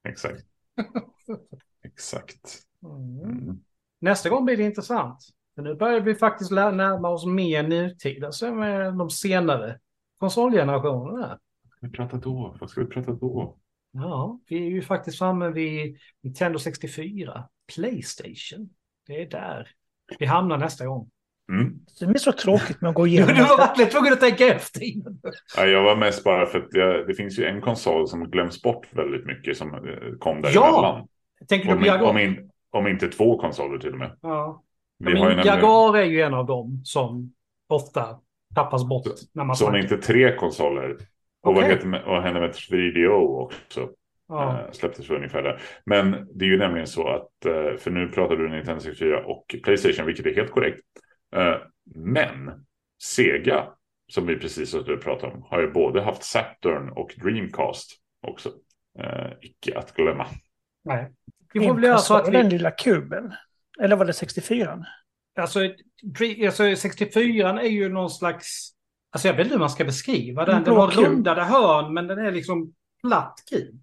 [0.07, 0.43] Exakt.
[1.83, 2.59] Exakt.
[2.83, 3.31] Mm.
[3.31, 3.59] Mm.
[3.99, 5.17] Nästa gång blir det intressant.
[5.55, 9.79] För nu börjar vi faktiskt närma oss mer nutid, alltså med de senare
[10.19, 11.27] konsolgenerationerna.
[11.63, 12.55] Vad ska vi prata då?
[12.59, 13.57] Vad ska vi prata då?
[13.91, 18.69] Ja, vi är ju faktiskt framme vid Nintendo 64, Playstation.
[19.07, 19.67] Det är där
[20.19, 21.09] vi hamnar nästa gång.
[21.49, 21.73] Mm.
[21.99, 23.63] Det är så tråkigt med att gå Du, igenom du var det.
[23.63, 25.19] verkligen tvungen att tänka efter innan.
[25.57, 28.61] Ja, jag var mest bara för att jag, det finns ju en konsol som glöms
[28.61, 29.81] bort väldigt mycket som eh,
[30.19, 30.49] kom Ja!
[30.49, 31.07] däremellan.
[31.49, 32.09] Tänker du Om, på Jaguar?
[32.09, 34.17] om, in, om inte två konsoler till och med.
[34.21, 34.63] Ja.
[34.99, 37.33] Vi Men har ju nämligen, Jaguar är ju en av dem som
[37.69, 38.19] ofta
[38.55, 39.03] tappas bort
[39.33, 39.83] när man som snackar.
[39.83, 40.91] inte tre konsoler.
[41.43, 41.69] Och vad, Okej.
[41.69, 43.89] heter, med- vad hände med 3DO också?
[44.27, 44.59] Ja.
[44.59, 45.61] Eh, släpptes för ungefär där.
[45.85, 49.55] Men det är ju nämligen så att, eh, för nu pratar du Nintendo 64 och
[49.63, 50.81] Playstation, vilket är helt korrekt.
[51.35, 51.55] Eh,
[51.95, 52.65] Men
[53.03, 53.67] Sega,
[54.11, 57.91] som vi precis har pratat om, har ju både haft Saturn och Dreamcast
[58.27, 58.51] också.
[59.41, 60.27] Icke att glömma.
[60.83, 61.11] Nej.
[61.53, 62.49] Vi får väl göra så att den vi...
[62.49, 63.33] lilla kuben.
[63.81, 64.85] Eller var det 64?
[65.39, 65.59] Alltså,
[66.45, 68.69] alltså 64 är ju någon slags...
[69.11, 70.55] Alltså jag vet inte hur man ska beskriva den.
[70.55, 73.82] En Den har rundade hörn men den är liksom platt kub.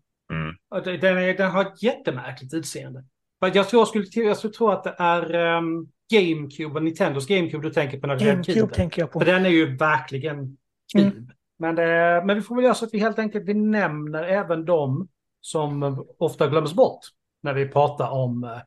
[0.71, 3.05] Den, är, den har ett jättemärkligt utseende.
[3.41, 7.69] Jag tror, jag skulle, jag skulle tro att det är um, GameCube och Nintendos GameCube
[7.69, 9.21] du tänker på när du GameCube tänker jag på.
[9.21, 10.57] För den är ju verkligen
[10.93, 11.03] kub.
[11.03, 11.31] Mm.
[11.59, 14.65] Men, det, men vi får väl göra så att vi helt enkelt vi nämner även
[14.65, 15.09] de
[15.41, 17.01] som ofta glöms bort
[17.43, 18.59] när vi pratar om eh,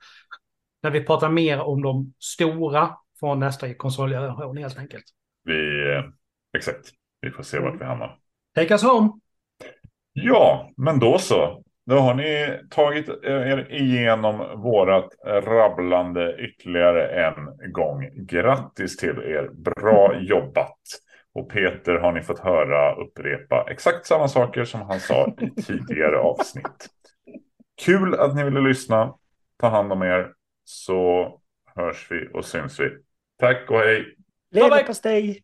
[0.83, 5.05] när vi pratar mer om de stora från nästa konsolgeneration helt enkelt.
[5.43, 6.03] Vi, eh,
[6.57, 6.89] exakt,
[7.21, 8.19] vi får se vart vi hamnar.
[8.55, 9.11] Take us home!
[10.13, 11.62] Ja, men då så.
[11.85, 18.09] Då har ni tagit er igenom vårat rabblande ytterligare en gång.
[18.13, 19.49] Grattis till er.
[19.53, 20.79] Bra jobbat.
[21.33, 26.17] Och Peter har ni fått höra upprepa exakt samma saker som han sa i tidigare
[26.17, 26.89] avsnitt.
[27.85, 29.13] Kul att ni ville lyssna.
[29.59, 30.31] Ta hand om er.
[30.63, 31.31] Så
[31.75, 32.89] hörs vi och syns vi.
[33.39, 34.15] Tack och hej.
[34.51, 35.43] Leverpastej!